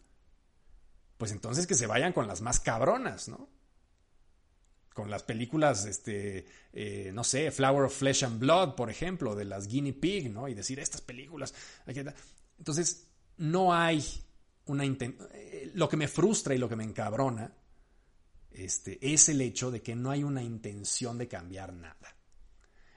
pues 1.16 1.32
entonces 1.32 1.66
que 1.66 1.74
se 1.74 1.86
vayan 1.86 2.12
con 2.12 2.28
las 2.28 2.40
más 2.40 2.60
cabronas, 2.60 3.28
¿no? 3.28 3.48
Con 4.94 5.10
las 5.10 5.22
películas, 5.22 5.84
este, 5.84 6.46
eh, 6.72 7.10
no 7.12 7.24
sé, 7.24 7.50
Flower 7.50 7.84
of 7.84 7.96
Flesh 7.96 8.24
and 8.24 8.40
Blood, 8.40 8.74
por 8.74 8.90
ejemplo, 8.90 9.34
de 9.34 9.44
las 9.44 9.68
Guinea 9.68 9.94
Pig, 10.00 10.30
¿no? 10.30 10.48
Y 10.48 10.54
decir, 10.54 10.80
estas 10.80 11.00
películas. 11.00 11.54
Entonces, 12.58 13.06
no 13.36 13.72
hay 13.74 14.02
una 14.68 14.84
eh, 14.84 15.70
Lo 15.74 15.88
que 15.88 15.96
me 15.96 16.08
frustra 16.08 16.54
y 16.54 16.58
lo 16.58 16.68
que 16.68 16.76
me 16.76 16.84
encabrona 16.84 17.52
este, 18.50 18.98
es 19.00 19.28
el 19.28 19.40
hecho 19.40 19.70
de 19.70 19.82
que 19.82 19.94
no 19.94 20.10
hay 20.10 20.24
una 20.24 20.42
intención 20.42 21.18
de 21.18 21.28
cambiar 21.28 21.72
nada. 21.72 22.16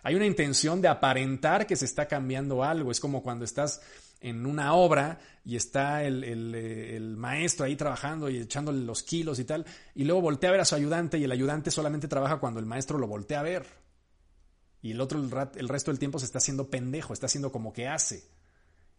Hay 0.04 0.16
una 0.16 0.26
intención 0.26 0.82
de 0.82 0.88
aparentar 0.88 1.68
que 1.68 1.76
se 1.76 1.86
está 1.86 2.08
cambiando 2.08 2.64
algo. 2.64 2.92
Es 2.92 3.00
como 3.00 3.22
cuando 3.22 3.46
estás 3.46 3.82
en 4.20 4.46
una 4.46 4.74
obra 4.74 5.20
y 5.44 5.56
está 5.56 6.04
el, 6.04 7.16
maestro 7.18 7.66
ahí 7.66 7.76
trabajando 7.76 8.30
y 8.30 8.38
echándole 8.38 8.80
los 8.86 9.04
kilos 9.04 9.40
y 9.40 9.46
tal, 9.46 9.66
y 9.96 10.04
luego 10.04 10.22
voltea 10.22 10.50
a 10.50 10.52
ver 10.52 10.62
a 10.62 10.66
su 10.66 10.76
ayudante 10.76 11.18
y 11.18 11.24
el 11.24 11.32
ayudante 11.32 11.72
solamente 11.72 12.08
trabaja 12.08 12.40
cuando 12.40 12.60
el 12.60 12.66
maestro 12.66 13.00
lo 13.00 13.08
voltea 13.08 13.40
a 13.40 13.44
ver. 13.44 13.66
Y 14.84 14.92
el 14.92 15.02
otro 15.02 15.20
el, 15.20 15.70
resto 15.70 15.92
del 15.92 16.00
tiempo 16.00 16.20
se 16.20 16.26
está 16.26 16.38
haciendo 16.38 16.70
pendejo, 16.70 17.14
está 17.14 17.28
haciendo 17.28 17.52
como 17.52 17.74
que 17.74 17.88
hace. 17.88 18.24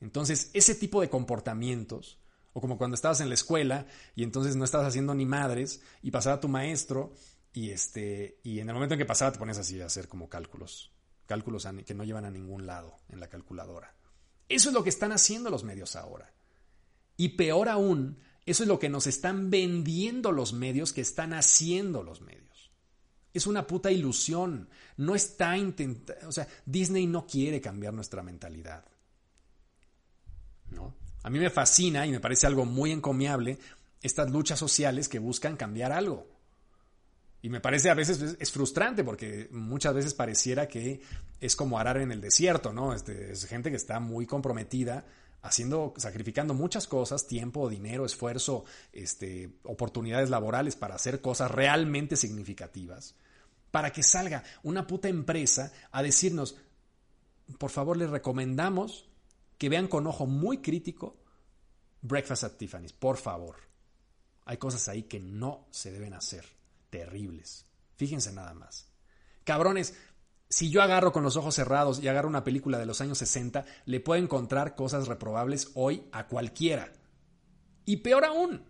Entonces, 0.01 0.51
ese 0.55 0.75
tipo 0.75 1.01
de 1.01 1.09
comportamientos, 1.09 2.19
o 2.53 2.61
como 2.61 2.79
cuando 2.79 2.95
estabas 2.95 3.21
en 3.21 3.29
la 3.29 3.35
escuela 3.35 3.87
y 4.15 4.23
entonces 4.23 4.57
no 4.57 4.65
estabas 4.65 4.89
haciendo 4.89 5.15
ni 5.15 5.27
madres 5.27 5.83
y 6.03 6.11
pasaba 6.11 6.41
tu 6.41 6.49
maestro 6.49 7.13
y, 7.53 7.71
este, 7.71 8.39
y 8.43 8.61
en 8.61 8.69
el 8.69 8.75
momento 8.75 8.95
en 8.95 8.99
que 8.99 9.07
pasaba 9.07 9.33
te 9.33 9.39
pones 9.39 9.59
así 9.59 9.81
a 9.81 9.87
hacer 9.87 10.09
como 10.09 10.29
cálculos, 10.29 10.93
cálculos 11.27 11.67
que 11.87 11.95
no 11.95 12.05
llevan 12.05 12.25
a 12.25 12.31
ningún 12.31 12.67
lado 12.67 12.97
en 13.09 13.21
la 13.21 13.29
calculadora. 13.29 13.95
Eso 14.49 14.69
es 14.69 14.75
lo 14.75 14.83
que 14.83 14.91
están 14.91 15.13
haciendo 15.13 15.51
los 15.51 15.65
medios 15.65 15.97
ahora. 15.97 16.33
Y 17.17 17.31
peor 17.31 17.69
aún, 17.69 18.19
eso 18.45 18.65
es 18.65 18.69
lo 18.69 18.79
que 18.79 18.89
nos 18.89 19.07
están 19.07 19.51
vendiendo 19.51 20.33
los 20.33 20.53
medios 20.53 20.93
que 20.93 21.01
están 21.01 21.33
haciendo 21.33 22.03
los 22.03 22.21
medios. 22.21 22.43
Es 23.33 23.47
una 23.47 23.67
puta 23.67 23.91
ilusión. 23.91 24.69
No 24.97 25.15
está 25.15 25.57
intentando, 25.57 26.29
o 26.29 26.33
sea, 26.33 26.47
Disney 26.67 27.07
no 27.07 27.27
quiere 27.27 27.61
cambiar 27.61 27.95
nuestra 27.95 28.23
mentalidad. 28.23 28.85
¿No? 30.71 30.95
A 31.23 31.31
mí 31.31 31.39
me 31.39 31.51
fascina 31.51 32.07
y 32.07 32.11
me 32.11 32.21
parece 32.21 32.47
algo 32.47 32.65
muy 32.65 32.91
encomiable 32.91 33.59
estas 34.01 34.31
luchas 34.31 34.59
sociales 34.59 35.09
que 35.09 35.19
buscan 35.19 35.57
cambiar 35.57 35.93
algo. 35.93 36.27
Y 37.41 37.49
me 37.49 37.61
parece 37.61 37.91
a 37.91 37.95
veces 37.95 38.37
es, 38.39 38.51
frustrante 38.53 39.03
porque 39.03 39.49
muchas 39.51 39.95
veces 39.95 40.15
pareciera 40.15 40.69
que 40.69 41.01
es 41.41 41.57
como 41.57 41.79
arar 41.79 41.97
en 41.99 42.13
el 42.13 42.21
desierto, 42.21 42.73
¿no? 42.73 42.95
Este, 42.95 43.33
es 43.33 43.45
gente 43.47 43.71
que 43.71 43.77
está 43.77 43.99
muy 43.99 44.27
comprometida 44.27 45.05
haciendo, 45.43 45.93
sacrificando 45.97 46.55
muchas 46.55 46.87
cosas, 46.87 47.27
tiempo, 47.27 47.69
dinero, 47.69 48.07
esfuerzo, 48.07 48.65
este, 48.93 49.51
oportunidades 49.65 50.31
laborales 50.31 50.77
para 50.77 50.95
hacer 50.95 51.21
cosas 51.21 51.51
realmente 51.51 52.15
significativas, 52.15 53.17
para 53.73 53.93
que 53.93 54.05
salga 54.05 54.45
una 54.63 54.87
puta 54.87 55.09
empresa 55.09 55.73
a 55.91 56.01
decirnos, 56.03 56.57
por 57.59 57.71
favor, 57.71 57.97
les 57.97 58.11
recomendamos 58.11 59.09
que 59.63 59.69
vean 59.69 59.87
con 59.87 60.09
ojo 60.09 60.27
muy 60.27 60.59
crítico 60.59 61.23
Breakfast 62.01 62.43
at 62.43 62.53
Tiffany's, 62.55 62.93
por 62.93 63.17
favor. 63.17 63.55
Hay 64.45 64.57
cosas 64.57 64.89
ahí 64.89 65.05
que 65.05 65.21
no 65.21 65.69
se 65.71 65.93
deben 65.93 66.15
hacer 66.15 66.45
terribles. 66.91 67.65
Fíjense 67.95 68.33
nada 68.33 68.55
más. 68.55 68.89
Cabrones, 69.45 69.95
si 70.49 70.69
yo 70.69 70.83
agarro 70.83 71.13
con 71.13 71.23
los 71.23 71.37
ojos 71.37 71.55
cerrados 71.55 72.03
y 72.03 72.09
agarro 72.09 72.29
una 72.29 72.43
película 72.43 72.77
de 72.77 72.87
los 72.87 73.01
años 73.01 73.19
60, 73.19 73.65
le 73.85 74.01
puedo 74.01 74.21
encontrar 74.21 74.75
cosas 74.75 75.07
reprobables 75.07 75.71
hoy 75.75 76.09
a 76.11 76.27
cualquiera. 76.27 76.93
Y 77.85 77.99
peor 77.99 78.25
aún, 78.25 78.65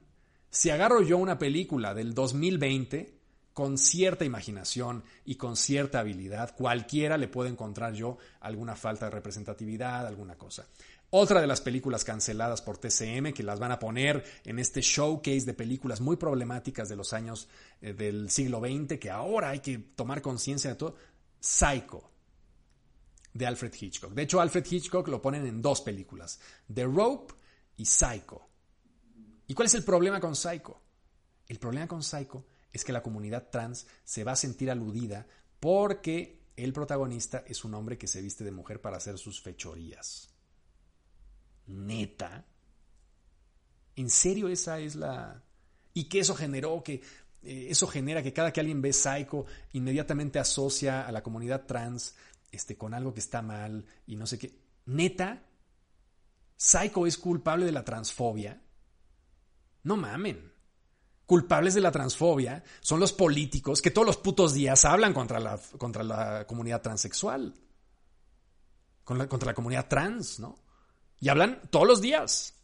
si 0.51 0.69
agarro 0.69 1.01
yo 1.01 1.17
una 1.17 1.39
película 1.39 1.95
del 1.95 2.13
2020, 2.13 3.19
con 3.53 3.79
cierta 3.79 4.25
imaginación 4.25 5.05
y 5.25 5.37
con 5.37 5.57
cierta 5.57 6.01
habilidad, 6.01 6.55
cualquiera 6.57 7.19
le 7.19 7.29
puede 7.29 7.51
encontrar 7.51 7.93
yo 7.93 8.19
alguna 8.41 8.77
falta 8.77 9.07
de 9.07 9.11
representatividad, 9.11 10.07
alguna 10.07 10.37
cosa. 10.37 10.67
Otra 11.11 11.43
de 11.43 11.47
las 11.47 11.61
películas 11.61 12.05
canceladas 12.05 12.63
por 12.63 12.79
TCM, 12.79 13.35
que 13.35 13.43
las 13.43 13.61
van 13.61 13.73
a 13.73 13.79
poner 13.79 14.25
en 14.45 14.59
este 14.59 14.81
showcase 14.81 15.45
de 15.45 15.53
películas 15.53 16.01
muy 16.01 16.17
problemáticas 16.17 16.89
de 16.89 16.97
los 16.97 17.13
años 17.13 17.49
eh, 17.83 17.93
del 17.93 18.31
siglo 18.31 18.61
XX, 18.61 18.99
que 18.99 19.11
ahora 19.11 19.51
hay 19.51 19.61
que 19.61 19.77
tomar 19.77 20.23
conciencia 20.23 20.71
de 20.71 20.77
todo, 20.77 20.97
Psycho, 21.39 22.11
de 23.35 23.47
Alfred 23.47 23.75
Hitchcock. 23.79 24.13
De 24.15 24.23
hecho, 24.23 24.41
Alfred 24.41 24.65
Hitchcock 24.69 25.07
lo 25.09 25.21
ponen 25.21 25.47
en 25.47 25.61
dos 25.61 25.83
películas, 25.83 26.41
The 26.73 26.85
Rope 26.85 27.35
y 27.77 27.85
Psycho. 27.85 28.49
¿Y 29.47 29.53
cuál 29.53 29.67
es 29.67 29.75
el 29.75 29.85
problema 29.85 30.19
con 30.19 30.35
Psycho? 30.35 30.81
El 31.47 31.59
problema 31.59 31.87
con 31.87 32.03
Psycho 32.03 32.47
es 32.73 32.85
que 32.85 32.93
la 32.93 33.03
comunidad 33.03 33.49
trans 33.51 33.87
se 34.05 34.25
va 34.25 34.33
a 34.33 34.37
sentir 34.37 34.71
aludida 34.71 35.27
porque 35.61 36.43
el 36.57 36.73
protagonista 36.73 37.45
es 37.47 37.65
un 37.65 37.75
hombre 37.75 37.99
que 37.99 38.09
se 38.09 38.23
viste 38.23 38.45
de 38.45 38.53
mujer 38.53 38.81
para 38.81 38.97
hacer 38.97 39.19
sus 39.19 39.41
fechorías 39.41 40.33
neta. 41.67 42.45
¿En 43.97 44.11
serio 44.11 44.49
esa 44.49 44.79
es 44.79 44.97
la... 44.97 45.43
Y 45.95 46.05
que 46.05 46.21
eso 46.21 46.35
generó 46.35 46.83
que... 46.83 47.03
Eh, 47.43 47.67
eso 47.71 47.87
genera 47.87 48.23
que 48.23 48.33
cada 48.33 48.53
que 48.53 48.61
alguien 48.61 48.81
ve 48.81 48.93
Psycho, 48.93 49.47
inmediatamente 49.73 50.39
asocia 50.39 51.07
a 51.07 51.13
la 51.13 51.23
comunidad 51.23 51.67
trans 51.67 52.15
este, 52.53 52.77
con 52.77 52.95
algo 52.95 53.13
que 53.13 53.21
está 53.21 53.43
mal 53.43 53.85
y 54.07 54.17
no 54.17 54.27
sé 54.27 54.39
qué. 54.39 54.59
Neta, 54.87 55.43
Psycho 56.57 57.07
es 57.07 57.19
culpable 57.19 57.67
de 57.67 57.73
la 57.73 57.85
transfobia. 57.85 58.63
No 59.83 59.97
mamen. 59.97 60.52
Culpables 61.27 61.75
de 61.75 61.81
la 61.81 61.93
transfobia 61.93 62.63
son 62.81 63.01
los 63.01 63.13
políticos 63.13 63.81
que 63.81 63.91
todos 63.91 64.07
los 64.07 64.17
putos 64.17 64.55
días 64.55 64.85
hablan 64.85 65.15
contra 65.15 65.39
la, 65.41 65.59
contra 65.79 66.03
la 66.03 66.47
comunidad 66.47 66.83
transexual. 66.83 67.55
contra 69.05 69.47
la 69.47 69.55
comunidad 69.55 69.89
trans, 69.89 70.41
¿no? 70.41 70.59
Y 71.21 71.29
hablan 71.29 71.63
todos 71.71 71.87
los 71.87 72.01
días. 72.01 72.55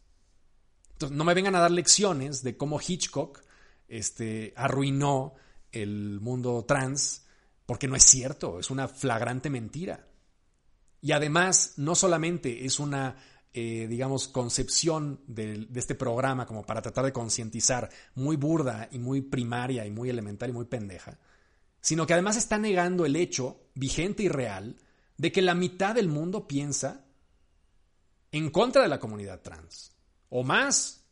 Entonces, 0.93 1.17
no 1.17 1.23
me 1.23 1.33
vengan 1.33 1.55
a 1.55 1.61
dar 1.61 1.71
lecciones 1.71 2.43
de 2.43 2.57
cómo 2.57 2.79
Hitchcock 2.85 3.41
este, 3.87 4.53
arruinó 4.57 5.35
el 5.71 6.19
mundo 6.19 6.65
trans, 6.67 7.25
porque 7.65 7.87
no 7.87 7.95
es 7.95 8.03
cierto, 8.03 8.59
es 8.59 8.69
una 8.69 8.87
flagrante 8.87 9.49
mentira. 9.49 10.07
Y 11.01 11.13
además, 11.13 11.75
no 11.77 11.95
solamente 11.95 12.65
es 12.65 12.79
una, 12.79 13.15
eh, 13.51 13.87
digamos, 13.89 14.27
concepción 14.27 15.21
de, 15.25 15.67
este 15.73 15.95
programa 15.95 16.45
como 16.45 16.63
para 16.63 16.83
tratar 16.83 17.05
de 17.05 17.11
concientizar 17.11 17.89
muy 18.13 18.35
burda 18.35 18.87
y 18.91 18.99
muy 18.99 19.21
primaria 19.21 19.87
y 19.87 19.91
muy 19.91 20.09
elemental 20.09 20.51
y 20.51 20.53
muy 20.53 20.65
pendeja, 20.65 21.17
sino 21.81 22.05
que 22.05 22.13
además 22.13 22.37
está 22.37 22.59
negando 22.59 23.05
el 23.05 23.15
hecho 23.15 23.59
vigente 23.73 24.23
y 24.23 24.29
real 24.29 24.75
de 25.17 25.31
que 25.31 25.41
la 25.41 25.55
mitad 25.55 25.95
del 25.95 26.09
mundo 26.09 26.47
piensa 26.47 27.05
en 28.31 28.51
contra 28.51 28.83
de 28.83 28.87
la 28.87 28.99
comunidad 28.99 29.41
trans. 29.41 29.93
O 30.29 30.43
más. 30.43 31.03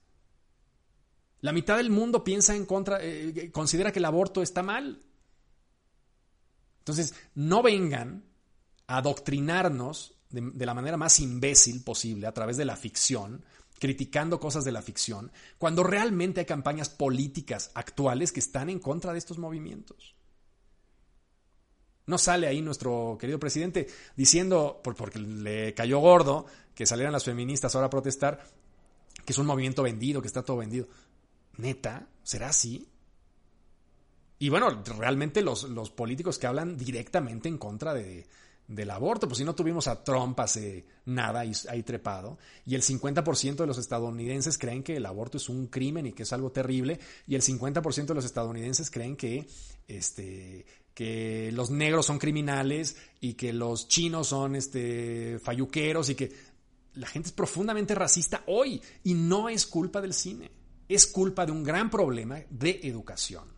La 1.41 1.51
mitad 1.51 1.77
del 1.77 1.89
mundo 1.89 2.23
piensa 2.23 2.55
en 2.55 2.65
contra, 2.65 2.99
eh, 3.01 3.51
considera 3.51 3.91
que 3.91 3.99
el 3.99 4.05
aborto 4.05 4.41
está 4.41 4.61
mal. 4.61 5.01
Entonces, 6.79 7.15
no 7.35 7.63
vengan 7.63 8.25
a 8.85 8.97
adoctrinarnos 8.97 10.16
de, 10.29 10.65
la 10.65 10.73
manera 10.73 10.97
más 10.97 11.19
imbécil 11.19 11.83
posible 11.83 12.27
a 12.27 12.33
través 12.33 12.57
de 12.57 12.65
la 12.65 12.75
ficción, 12.75 13.43
criticando 13.79 14.39
cosas 14.39 14.63
de 14.65 14.71
la 14.71 14.81
ficción, 14.81 15.31
cuando 15.57 15.83
realmente 15.83 16.41
hay 16.41 16.45
campañas 16.45 16.89
políticas 16.89 17.71
actuales 17.73 18.31
que 18.31 18.39
están 18.39 18.69
en 18.69 18.79
contra 18.79 19.13
de 19.13 19.19
estos 19.19 19.37
movimientos. 19.37 20.15
No 22.05 22.17
sale 22.17 22.47
ahí 22.47 22.61
nuestro 22.61 23.17
querido 23.19 23.39
presidente 23.39 23.87
diciendo, 24.15 24.81
porque 24.83 25.19
le 25.19 25.73
cayó 25.73 25.99
gordo, 25.99 26.45
que 26.73 26.85
salieran 26.85 27.13
las 27.13 27.25
feministas 27.25 27.75
ahora 27.75 27.87
a 27.87 27.91
protestar, 27.91 28.45
que 29.25 29.33
es 29.33 29.37
un 29.37 29.45
movimiento 29.45 29.83
vendido, 29.83 30.21
que 30.21 30.27
está 30.27 30.43
todo 30.43 30.57
vendido. 30.57 30.87
¿Neta? 31.57 32.07
¿Será 32.23 32.49
así? 32.49 32.87
Y 34.39 34.49
bueno, 34.49 34.83
realmente 34.97 35.41
los, 35.41 35.63
los 35.63 35.89
políticos 35.89 36.37
que 36.37 36.47
hablan 36.47 36.77
directamente 36.77 37.49
en 37.49 37.57
contra 37.57 37.93
de, 37.93 38.27
del 38.67 38.91
aborto, 38.91 39.27
pues 39.27 39.37
si 39.37 39.45
no 39.45 39.55
tuvimos 39.55 39.87
a 39.87 40.03
Trump 40.03 40.37
hace 40.39 40.85
nada 41.05 41.39
ahí, 41.39 41.83
trepado, 41.83 42.37
y 42.65 42.75
el 42.75 42.81
50% 42.81 43.55
de 43.55 43.67
los 43.67 43.77
estadounidenses 43.77 44.57
creen 44.57 44.83
que 44.83 44.97
el 44.97 45.05
aborto 45.05 45.37
es 45.37 45.47
un 45.47 45.67
crimen 45.67 46.05
y 46.05 46.11
que 46.11 46.23
es 46.23 46.33
algo 46.33 46.51
terrible, 46.51 46.99
y 47.27 47.35
el 47.35 47.41
50% 47.41 48.05
de 48.05 48.13
los 48.13 48.25
estadounidenses 48.25 48.91
creen 48.91 49.15
que, 49.15 49.47
este, 49.87 50.65
que 50.93 51.49
los 51.53 51.69
negros 51.69 52.05
son 52.05 52.19
criminales 52.19 52.97
y 53.21 53.35
que 53.35 53.53
los 53.53 53.87
chinos 53.87 54.27
son 54.27 54.55
este, 54.55 55.39
falluqueros 55.39 56.09
y 56.09 56.15
que 56.15 56.31
la 56.95 57.07
gente 57.07 57.29
es 57.29 57.33
profundamente 57.33 57.95
racista 57.95 58.43
hoy, 58.47 58.81
y 59.05 59.13
no 59.13 59.47
es 59.47 59.65
culpa 59.65 60.01
del 60.01 60.13
cine, 60.13 60.51
es 60.89 61.07
culpa 61.07 61.45
de 61.45 61.53
un 61.53 61.63
gran 61.63 61.89
problema 61.89 62.41
de 62.49 62.81
educación. 62.83 63.56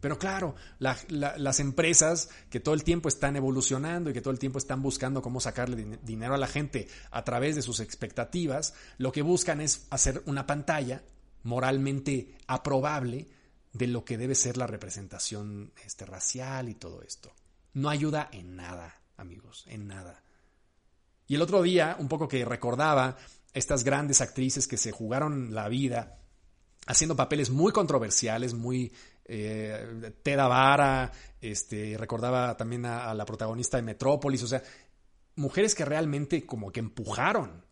Pero 0.00 0.18
claro, 0.18 0.54
las 0.78 1.60
empresas 1.60 2.30
que 2.48 2.60
todo 2.60 2.74
el 2.74 2.84
tiempo 2.84 3.08
están 3.08 3.36
evolucionando 3.36 4.10
y 4.10 4.12
que 4.12 4.22
todo 4.22 4.32
el 4.32 4.38
tiempo 4.38 4.58
están 4.58 4.82
buscando 4.82 5.20
cómo 5.20 5.40
sacarle 5.40 5.98
dinero 6.02 6.34
a 6.34 6.38
la 6.38 6.46
gente 6.46 6.88
a 7.10 7.22
través 7.22 7.54
de 7.54 7.62
sus 7.62 7.80
expectativas, 7.80 8.74
lo 8.96 9.12
que 9.12 9.22
buscan 9.22 9.60
es 9.60 9.86
hacer 9.90 10.22
una 10.26 10.46
pantalla 10.46 11.02
moralmente 11.42 12.34
aprobable 12.46 13.28
de 13.72 13.86
lo 13.86 14.04
que 14.04 14.18
debe 14.18 14.34
ser 14.34 14.56
la 14.56 14.66
representación 14.66 15.72
este, 15.84 16.06
racial 16.06 16.68
y 16.68 16.74
todo 16.74 17.02
esto. 17.02 17.30
No 17.74 17.88
ayuda 17.88 18.28
en 18.32 18.56
nada, 18.56 19.00
amigos, 19.16 19.64
en 19.68 19.86
nada. 19.86 20.22
Y 21.28 21.36
el 21.36 21.42
otro 21.42 21.62
día, 21.62 21.96
un 21.98 22.08
poco 22.08 22.26
que 22.26 22.44
recordaba 22.44 23.16
estas 23.52 23.84
grandes 23.84 24.20
actrices 24.20 24.66
que 24.66 24.76
se 24.76 24.92
jugaron 24.92 25.54
la 25.54 25.68
vida 25.68 26.18
haciendo 26.86 27.14
papeles 27.14 27.50
muy 27.50 27.72
controversiales, 27.72 28.54
muy 28.54 28.92
eh, 29.32 30.12
Teda 30.24 30.48
Vara, 30.48 31.12
este, 31.40 31.96
recordaba 31.96 32.56
también 32.56 32.84
a, 32.84 33.14
la 33.14 33.24
protagonista 33.24 33.76
de 33.76 33.84
Metrópolis, 33.84 34.42
o 34.42 34.48
sea, 34.48 34.60
mujeres 35.36 35.76
que 35.76 35.84
realmente 35.84 36.44
como 36.44 36.72
que 36.72 36.80
empujaron 36.80 37.64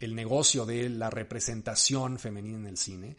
el 0.00 0.16
negocio 0.16 0.66
de 0.66 0.88
la 0.88 1.08
representación 1.08 2.18
femenina 2.18 2.58
en 2.58 2.66
el 2.66 2.76
cine. 2.76 3.16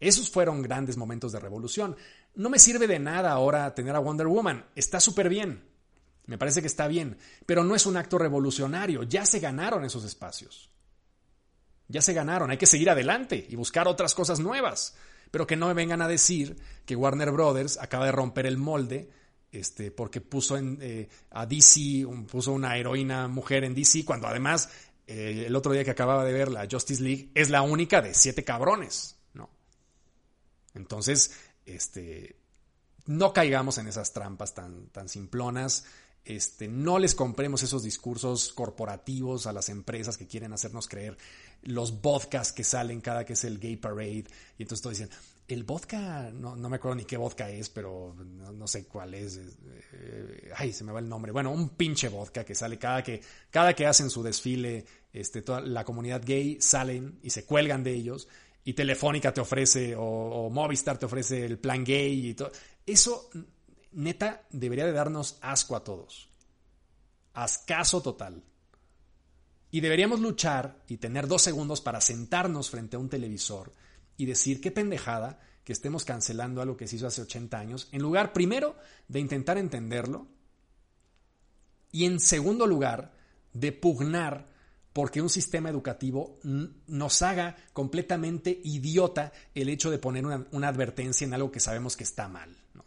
Esos 0.00 0.30
fueron 0.30 0.62
grandes 0.62 0.96
momentos 0.96 1.30
de 1.32 1.40
revolución. 1.40 1.94
No 2.36 2.48
me 2.48 2.58
sirve 2.58 2.86
de 2.86 2.98
nada 2.98 3.32
ahora 3.32 3.74
tener 3.74 3.94
a 3.94 3.98
Wonder 3.98 4.26
Woman. 4.26 4.64
Está 4.74 4.98
súper 4.98 5.28
bien. 5.28 5.62
Me 6.24 6.38
parece 6.38 6.62
que 6.62 6.66
está 6.66 6.88
bien. 6.88 7.18
Pero 7.44 7.64
no 7.64 7.74
es 7.74 7.84
un 7.84 7.98
acto 7.98 8.16
revolucionario. 8.16 9.02
Ya 9.02 9.26
se 9.26 9.40
ganaron 9.40 9.84
esos 9.84 10.04
espacios. 10.04 10.70
Ya 11.88 12.00
se 12.00 12.14
ganaron. 12.14 12.50
Hay 12.50 12.56
que 12.56 12.66
seguir 12.66 12.88
adelante 12.88 13.46
y 13.46 13.56
buscar 13.56 13.86
otras 13.86 14.14
cosas 14.14 14.40
nuevas 14.40 14.96
pero 15.34 15.48
que 15.48 15.56
no 15.56 15.66
me 15.66 15.74
vengan 15.74 16.00
a 16.00 16.06
decir 16.06 16.56
que 16.86 16.94
Warner 16.94 17.32
Brothers 17.32 17.76
acaba 17.78 18.06
de 18.06 18.12
romper 18.12 18.46
el 18.46 18.56
molde 18.56 19.10
este, 19.50 19.90
porque 19.90 20.20
puso 20.20 20.56
en, 20.56 20.78
eh, 20.80 21.08
a 21.32 21.44
DC, 21.44 22.06
puso 22.30 22.52
una 22.52 22.76
heroína 22.76 23.26
mujer 23.26 23.64
en 23.64 23.74
DC, 23.74 24.04
cuando 24.04 24.28
además 24.28 24.68
eh, 25.08 25.42
el 25.48 25.56
otro 25.56 25.72
día 25.72 25.82
que 25.82 25.90
acababa 25.90 26.24
de 26.24 26.32
ver 26.32 26.52
la 26.52 26.68
Justice 26.70 27.02
League 27.02 27.30
es 27.34 27.50
la 27.50 27.62
única 27.62 28.00
de 28.00 28.14
siete 28.14 28.44
cabrones, 28.44 29.16
¿no? 29.32 29.50
Entonces, 30.72 31.32
este, 31.66 32.36
no 33.06 33.32
caigamos 33.32 33.78
en 33.78 33.88
esas 33.88 34.12
trampas 34.12 34.54
tan, 34.54 34.86
tan 34.90 35.08
simplonas. 35.08 35.84
Este, 36.24 36.68
no 36.68 37.00
les 37.00 37.16
compremos 37.16 37.64
esos 37.64 37.82
discursos 37.82 38.52
corporativos 38.52 39.48
a 39.48 39.52
las 39.52 39.68
empresas 39.68 40.16
que 40.16 40.28
quieren 40.28 40.52
hacernos 40.52 40.86
creer 40.86 41.18
los 41.62 42.00
vodkas 42.00 42.52
que 42.52 42.64
salen 42.64 43.00
cada 43.00 43.24
que 43.24 43.34
es 43.34 43.44
el 43.44 43.58
gay 43.58 43.76
parade. 43.76 44.24
Y 44.58 44.62
entonces 44.62 44.82
todos 44.82 44.98
dicen, 44.98 45.10
el 45.46 45.64
vodka, 45.64 46.30
no, 46.32 46.56
me 46.56 46.76
acuerdo 46.76 46.96
ni 46.96 47.04
qué 47.04 47.16
vodka 47.16 47.50
es, 47.50 47.68
pero 47.68 48.14
no, 48.14 48.66
sé 48.66 48.86
cuál 48.86 49.14
es. 49.14 49.38
Eh, 49.92 50.52
ay, 50.56 50.72
se 50.72 50.84
me 50.84 50.92
va 50.92 51.00
el 51.00 51.08
nombre. 51.08 51.32
Bueno, 51.32 51.50
un 51.50 51.70
pinche 51.70 52.08
vodka 52.08 52.44
que 52.44 52.54
sale 52.54 52.78
cada 52.78 53.02
que, 53.02 53.20
cada 53.50 53.74
que 53.74 53.86
hacen 53.86 54.08
su 54.08 54.22
desfile, 54.22 54.84
este, 55.12 55.42
toda 55.42 55.60
la 55.60 55.84
comunidad 55.84 56.22
gay 56.24 56.58
salen 56.60 57.18
y 57.22 57.30
se 57.30 57.44
cuelgan 57.44 57.84
de 57.84 57.92
ellos. 57.92 58.28
Y 58.64 58.72
Telefónica 58.72 59.34
te 59.34 59.42
ofrece, 59.42 59.94
o, 59.94 60.02
o 60.02 60.50
Movistar 60.50 60.96
te 60.96 61.06
ofrece 61.06 61.44
el 61.44 61.58
plan 61.58 61.84
gay 61.84 62.30
y 62.30 62.34
todo. 62.34 62.50
Eso 62.86 63.28
neta, 63.92 64.46
debería 64.50 64.86
de 64.86 64.92
darnos 64.92 65.38
asco 65.42 65.76
a 65.76 65.84
todos. 65.84 66.28
Ascaso 67.34 68.00
total. 68.00 68.42
Y 69.74 69.80
deberíamos 69.80 70.20
luchar 70.20 70.84
y 70.86 70.98
tener 70.98 71.26
dos 71.26 71.42
segundos 71.42 71.80
para 71.80 72.00
sentarnos 72.00 72.70
frente 72.70 72.94
a 72.94 73.00
un 73.00 73.08
televisor 73.08 73.72
y 74.16 74.24
decir 74.24 74.60
qué 74.60 74.70
pendejada 74.70 75.40
que 75.64 75.72
estemos 75.72 76.04
cancelando 76.04 76.62
algo 76.62 76.76
que 76.76 76.86
se 76.86 76.94
hizo 76.94 77.08
hace 77.08 77.22
80 77.22 77.58
años, 77.58 77.88
en 77.90 78.00
lugar 78.00 78.32
primero 78.32 78.76
de 79.08 79.18
intentar 79.18 79.58
entenderlo 79.58 80.28
y 81.90 82.04
en 82.04 82.20
segundo 82.20 82.68
lugar 82.68 83.14
de 83.52 83.72
pugnar 83.72 84.46
porque 84.92 85.20
un 85.20 85.28
sistema 85.28 85.70
educativo 85.70 86.38
nos 86.86 87.22
haga 87.22 87.56
completamente 87.72 88.60
idiota 88.62 89.32
el 89.56 89.68
hecho 89.68 89.90
de 89.90 89.98
poner 89.98 90.24
una, 90.24 90.68
advertencia 90.68 91.24
en 91.24 91.34
algo 91.34 91.50
que 91.50 91.58
sabemos 91.58 91.96
que 91.96 92.04
está 92.04 92.28
mal. 92.28 92.56
¿no? 92.74 92.84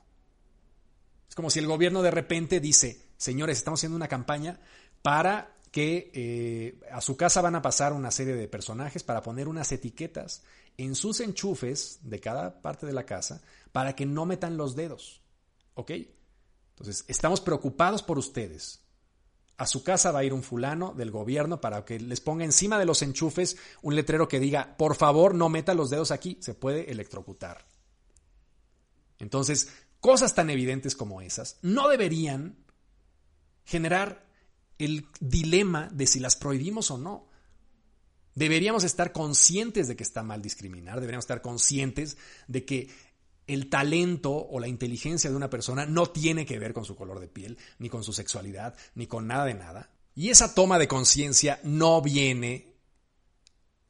como 1.36 1.50
si 1.50 1.60
el 1.60 1.67
gobierno 1.67 2.02
de 2.02 2.12
repente 2.12 2.62
dice, 2.62 3.10
señores, 3.17 3.58
estamos 3.58 3.82
haciendo 3.82 3.97
una 3.97 4.08
campaña 4.08 4.62
para 5.02 5.57
que 5.71 6.12
eh, 6.13 6.80
a 6.91 7.01
su 7.01 7.17
casa 7.17 7.41
van 7.41 7.56
a 7.56 7.62
pasar 7.62 7.93
una 7.93 8.12
serie 8.12 8.36
de 8.36 8.47
personajes 8.47 9.03
para 9.03 9.21
poner 9.21 9.47
unas 9.47 9.71
etiquetas 9.71 10.43
en 10.77 10.95
sus 10.95 11.19
enchufes 11.19 11.99
de 12.03 12.19
cada 12.19 12.62
parte 12.62 12.86
de 12.86 12.93
la 12.93 13.06
casa 13.06 13.41
para 13.71 13.95
que 13.95 14.06
no 14.06 14.25
metan 14.25 14.58
los 14.58 14.75
dedos. 14.75 15.21
¿Ok? 15.73 15.91
Entonces, 16.69 17.06
estamos 17.08 17.41
preocupados 17.41 18.03
por 18.03 18.17
ustedes. 18.17 18.84
A 19.58 19.65
su 19.65 19.84
casa 19.84 20.12
va 20.12 20.19
a 20.19 20.23
ir 20.23 20.34
un 20.34 20.43
fulano 20.43 20.93
del 20.93 21.10
gobierno 21.10 21.60
para 21.60 21.84
que 21.84 21.99
les 21.99 22.21
ponga 22.21 22.45
encima 22.45 22.77
de 22.77 22.86
los 22.86 23.01
enchufes 23.01 23.58
un 23.82 23.95
letrero 23.95 24.27
que 24.27 24.39
diga, 24.39 24.77
por 24.77 24.95
favor, 24.95 25.34
no 25.34 25.49
meta 25.49 25.73
los 25.73 25.89
dedos 25.89 26.12
aquí, 26.12 26.38
se 26.41 26.53
puede 26.53 26.91
electrocutar. 26.91 27.65
Entonces, 29.17 29.69
cosas 29.99 30.36
tan 30.36 30.51
evidentes 30.51 30.95
como 30.95 31.21
esas 31.21 31.58
no 31.63 31.89
deberían 31.89 32.63
generar 33.65 34.27
el 34.78 35.08
dilema 35.20 35.90
de 35.92 36.08
si 36.08 36.20
las 36.20 36.36
prohibimos 36.36 36.92
o 36.92 36.98
no. 36.98 37.28
Deberíamos 38.36 38.84
estar 38.84 39.12
conscientes 39.12 39.88
de 39.88 39.96
que 39.96 40.04
está 40.04 40.22
mal 40.22 40.42
discriminar, 40.42 41.00
deberíamos 41.00 41.24
estar 41.24 41.42
conscientes 41.42 42.18
de 42.48 42.66
que 42.66 42.90
el 43.48 43.70
talento 43.70 44.32
o 44.34 44.60
la 44.60 44.68
inteligencia 44.68 45.30
de 45.30 45.36
una 45.36 45.50
persona 45.50 45.86
no 45.86 46.08
tiene 46.08 46.46
que 46.46 46.60
ver 46.60 46.74
con 46.74 46.86
su 46.86 46.96
color 46.96 47.20
de 47.20 47.30
piel, 47.30 47.58
ni 47.80 47.90
con 47.90 48.04
su 48.04 48.13
sexualidad, 48.13 48.76
ni 48.94 49.08
con 49.08 49.26
nada 49.26 49.46
de 49.46 49.54
nada. 49.54 49.90
Y 50.16 50.30
esa 50.30 50.54
toma 50.54 50.78
de 50.78 50.88
conciencia 50.88 51.60
no 51.63 52.02
viene 52.02 52.76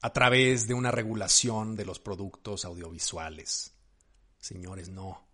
a 0.02 0.14
través 0.14 0.68
de 0.68 0.76
una 0.76 0.92
regulación 0.92 1.76
de 1.76 1.86
los 1.86 2.00
productos 2.00 2.66
audiovisuales. 2.66 3.74
Señores, 4.38 4.90
no 4.90 5.28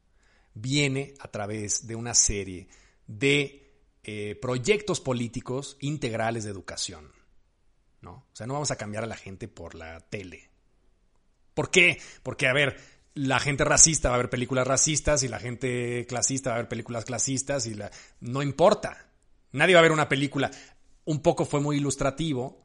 viene 0.54 1.16
a 1.20 1.28
través 1.30 1.86
de 1.88 1.96
una 1.96 2.14
serie 2.14 2.68
de 3.08 3.63
eh, 4.04 4.38
proyectos 4.42 5.00
políticos 5.00 5.78
integrales 5.80 6.44
de 6.44 6.52
educación. 6.52 7.12
¿no? 8.02 8.12
O 8.12 8.36
sea, 8.36 8.46
no 8.46 8.54
vamos 8.54 8.72
a 8.72 8.76
cambiar 8.76 9.04
a 9.04 9.08
la 9.08 9.16
gente 9.16 9.48
por 9.48 9.76
la 9.76 10.02
tele. 10.02 10.50
¿Por 11.54 11.72
qué? 11.72 12.00
Porque, 12.22 12.48
a 12.48 12.54
ver, 12.54 12.78
la 13.14 13.40
gente 13.40 13.64
racista 13.64 14.10
va 14.10 14.16
a 14.16 14.20
ver 14.20 14.30
películas 14.30 14.68
racistas 14.68 15.24
y 15.24 15.28
la 15.28 15.40
gente 15.40 16.06
clasista 16.08 16.50
va 16.50 16.56
a 16.58 16.60
ver 16.60 16.70
películas 16.70 17.06
clasistas 17.06 17.66
y 17.66 17.76
la... 17.76 17.92
no 18.20 18.42
importa. 18.42 19.10
Nadie 19.54 19.76
va 19.76 19.80
a 19.80 19.84
ver 19.84 19.92
una 19.92 20.10
película. 20.10 20.52
Un 21.06 21.22
poco 21.22 21.46
fue 21.46 21.62
muy 21.62 21.78
ilustrativo 21.78 22.62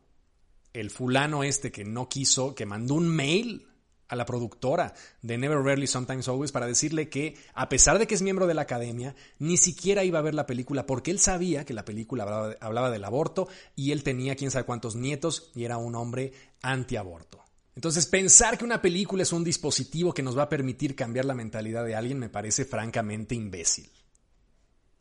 el 0.73 0.91
fulano 0.91 1.45
este 1.45 1.71
que 1.71 1.85
no 1.85 2.09
quiso, 2.09 2.55
que 2.55 2.67
mandó 2.67 2.95
un 2.95 3.09
mail 3.09 3.68
a 4.09 4.17
la 4.17 4.27
productora 4.27 4.95
de 5.23 5.39
Never 5.39 5.59
Rarely 5.59 5.87
Sometimes 5.87 6.29
Always 6.29 6.53
para 6.53 6.67
decirle 6.67 7.09
que, 7.09 7.37
a 7.55 7.69
pesar 7.69 7.99
de 7.99 8.07
que 8.07 8.15
es 8.15 8.23
miembro 8.23 8.47
de 8.47 8.55
la 8.55 8.63
academia, 8.63 9.15
ni 9.39 9.57
siquiera 9.57 10.05
iba 10.05 10.19
a 10.19 10.23
ver 10.23 10.35
la 10.35 10.47
película 10.47 10.87
porque 10.87 11.11
él 11.11 11.19
sabía 11.19 11.65
que 11.65 11.75
la 11.75 11.85
película 11.85 12.57
hablaba, 12.61 12.91
del 12.91 13.05
aborto 13.05 13.49
y 13.77 13.93
él 13.93 14.03
tenía 14.03 14.35
quién 14.35 14.51
sabe 14.51 14.65
cuántos 14.65 14.97
nietos 14.97 15.51
y 15.55 15.65
era 15.65 15.77
un 15.77 15.95
hombre 15.95 16.33
antiaborto. 16.63 17.45
Entonces, 17.75 18.07
pensar 18.07 18.59
que 18.59 18.65
una 18.65 18.83
película 18.83 19.23
es 19.23 19.33
un 19.33 19.45
dispositivo 19.45 20.13
que 20.13 20.23
nos 20.23 20.37
va 20.37 20.45
a 20.45 20.49
permitir 20.49 20.97
cambiar 20.97 21.27
la 21.27 21.35
mentalidad 21.35 21.85
de 21.85 21.95
alguien 21.95 22.19
me 22.19 22.29
parece 22.29 22.65
francamente 22.65 23.37
imbécil. 23.37 23.89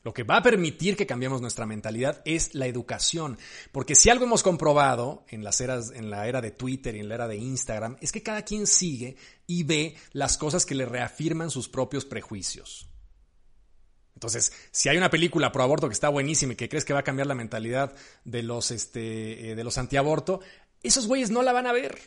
Lo 0.07 0.13
que 0.13 0.23
va 0.23 0.37
a 0.37 0.41
permitir 0.41 0.95
que 0.95 1.05
cambiemos 1.05 1.41
nuestra 1.41 1.65
mentalidad 1.65 2.21
es 2.23 2.55
la 2.55 2.65
educación. 2.65 3.37
Porque 3.73 3.93
si 3.93 4.09
algo 4.09 4.23
hemos 4.23 4.41
comprobado 4.41 5.25
en 5.27 5.43
las 5.43 5.59
eras, 5.59 5.91
en 5.93 6.09
la 6.09 6.29
era 6.29 6.39
de 6.39 6.51
Twitter 6.51 6.95
y 6.95 7.01
en 7.01 7.09
la 7.09 7.15
era 7.15 7.27
de 7.27 7.35
Instagram, 7.35 7.97
es 7.99 8.13
que 8.13 8.23
cada 8.23 8.43
quien 8.43 8.67
sigue 8.67 9.17
y 9.47 9.63
ve 9.63 9.97
las 10.13 10.37
cosas 10.37 10.65
que 10.65 10.75
le 10.75 10.85
reafirman 10.85 11.51
sus 11.51 11.67
propios 11.67 12.05
prejuicios. 12.05 12.87
Entonces, 14.13 14.53
si 14.71 14.87
hay 14.87 14.95
una 14.95 15.09
película 15.09 15.51
pro 15.51 15.63
aborto 15.63 15.89
que 15.89 15.93
está 15.93 16.07
buenísima 16.07 16.53
y 16.53 16.55
que 16.55 16.69
crees 16.69 16.85
que 16.85 16.93
va 16.93 17.01
a 17.01 17.03
cambiar 17.03 17.27
la 17.27 17.35
mentalidad 17.35 17.93
de 18.23 18.43
los, 18.43 18.71
este, 18.71 19.51
eh, 19.51 19.55
de 19.55 19.63
los 19.65 19.77
antiaborto, 19.77 20.39
esos 20.83 21.05
güeyes 21.05 21.31
no 21.31 21.43
la 21.43 21.51
van 21.51 21.67
a 21.67 21.73
ver. 21.73 21.99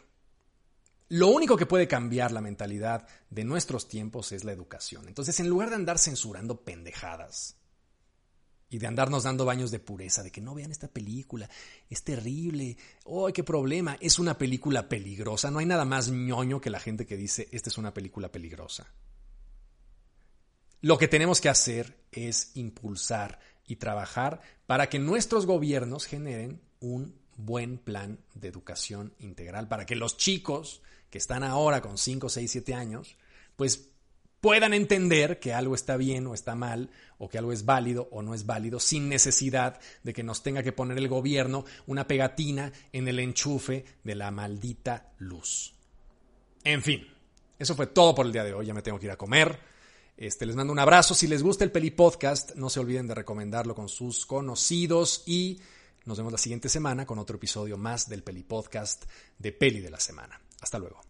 Lo 1.11 1.29
único 1.29 1.55
que 1.59 1.67
puede 1.67 1.87
cambiar 1.87 2.33
la 2.33 2.41
mentalidad 2.41 3.07
de 3.29 3.45
nuestros 3.45 3.89
tiempos 3.89 4.33
es 4.33 4.45
la 4.45 4.53
educación. 4.53 5.07
Entonces, 5.07 5.39
en 5.39 5.51
lugar 5.51 5.69
de 5.69 5.77
andar 5.77 5.99
censurando 5.99 6.63
pendejadas 6.63 7.60
y 8.71 8.79
de 8.79 8.87
andarnos 8.87 9.25
dando 9.25 9.45
baños 9.45 9.71
de 9.73 9.81
pureza, 9.81 10.23
de 10.23 10.31
que 10.31 10.41
no 10.41 10.55
vean 10.55 10.71
esta 10.71 10.89
película, 10.89 11.51
es 11.89 12.05
terrible, 12.05 12.77
¡ay, 13.05 13.33
qué 13.33 13.43
problema! 13.43 13.99
Es 14.01 14.19
una 14.21 14.39
película 14.39 14.89
peligrosa. 14.89 15.51
No 15.51 15.59
hay 15.59 15.67
nada 15.67 15.85
más 15.85 16.09
ñoño 16.09 16.61
que 16.61 16.71
la 16.71 16.79
gente 16.79 17.05
que 17.05 17.17
dice, 17.17 17.49
esta 17.51 17.69
es 17.69 17.79
una 17.79 17.93
película 17.93 18.31
peligrosa. 18.31 18.87
Lo 20.83 20.97
que 20.97 21.09
tenemos 21.09 21.41
que 21.41 21.49
hacer 21.49 21.99
es 22.13 22.53
impulsar 22.55 23.41
y 23.67 23.77
trabajar 23.77 24.41
para 24.67 24.89
que 24.89 24.99
nuestros 24.99 25.47
gobiernos 25.47 26.07
generen 26.07 26.61
un 26.79 27.19
buen 27.37 27.79
plan 27.79 28.21
de 28.35 28.49
educación 28.49 29.15
integral, 29.19 29.69
para 29.69 29.85
que 29.85 29.97
los 29.97 30.17
chicos 30.17 30.83
que 31.11 31.19
están 31.19 31.43
ahora 31.43 31.83
con 31.83 31.99
5, 31.99 32.29
6, 32.29 32.51
7 32.51 32.75
años, 32.75 33.17
pues 33.57 33.90
puedan 34.41 34.73
entender 34.75 35.39
que 35.39 35.53
algo 35.53 35.75
está 35.75 35.97
bien 35.97 36.27
o 36.27 36.35
está 36.35 36.55
mal, 36.55 36.91
o 37.19 37.29
que 37.29 37.39
algo 37.39 37.53
es 37.53 37.65
válido 37.65 38.09
o 38.11 38.23
no 38.23 38.35
es 38.35 38.47
válido, 38.47 38.81
sin 38.81 39.09
necesidad 39.09 39.81
de 40.03 40.13
que 40.13 40.23
nos 40.23 40.43
tenga 40.43 40.63
que 40.63 40.73
poner 40.73 40.99
el 40.99 41.09
gobierno 41.09 41.65
una 41.87 42.07
pegatina 42.07 42.73
en 42.93 43.09
el 43.09 43.19
enchufe 43.19 43.85
de 44.03 44.15
la 44.15 44.31
maldita 44.31 45.13
luz. 45.19 45.75
En 46.65 46.83
fin, 46.83 47.07
eso 47.59 47.75
fue 47.75 47.89
todo 47.89 48.15
por 48.15 48.27
el 48.27 48.33
día 48.33 48.45
de 48.45 48.55
hoy, 48.55 48.67
ya 48.67 48.75
me 48.75 48.83
tengo 48.83 48.99
que 48.99 49.07
ir 49.07 49.13
a 49.13 49.17
comer. 49.17 49.59
Este, 50.17 50.45
les 50.45 50.55
mando 50.55 50.73
un 50.73 50.79
abrazo. 50.79 51.15
Si 51.15 51.27
les 51.27 51.43
gusta 51.43 51.65
el 51.65 51.73
Peli 51.73 51.91
Podcast, 51.91 52.55
no 52.55 52.69
se 52.69 52.81
olviden 52.81 53.07
de 53.07 53.15
recomendarlo 53.15 53.75
con 53.75 53.89
sus 53.89 54.27
conocidos 54.27 55.23
y 55.27 55.59
nos 56.05 56.19
vemos 56.19 56.33
la 56.33 56.39
siguiente 56.39 56.69
semana 56.69 57.07
con 57.07 57.19
otro 57.19 57.37
episodio 57.37 57.79
más 57.79 58.09
del 58.09 58.23
Peli 58.23 58.43
Podcast 58.43 59.05
de 59.39 59.53
Peli 59.53 59.81
de 59.81 59.91
la 59.91 60.01
Semana. 60.01 60.39
Hasta 60.61 60.79
luego. 60.79 61.10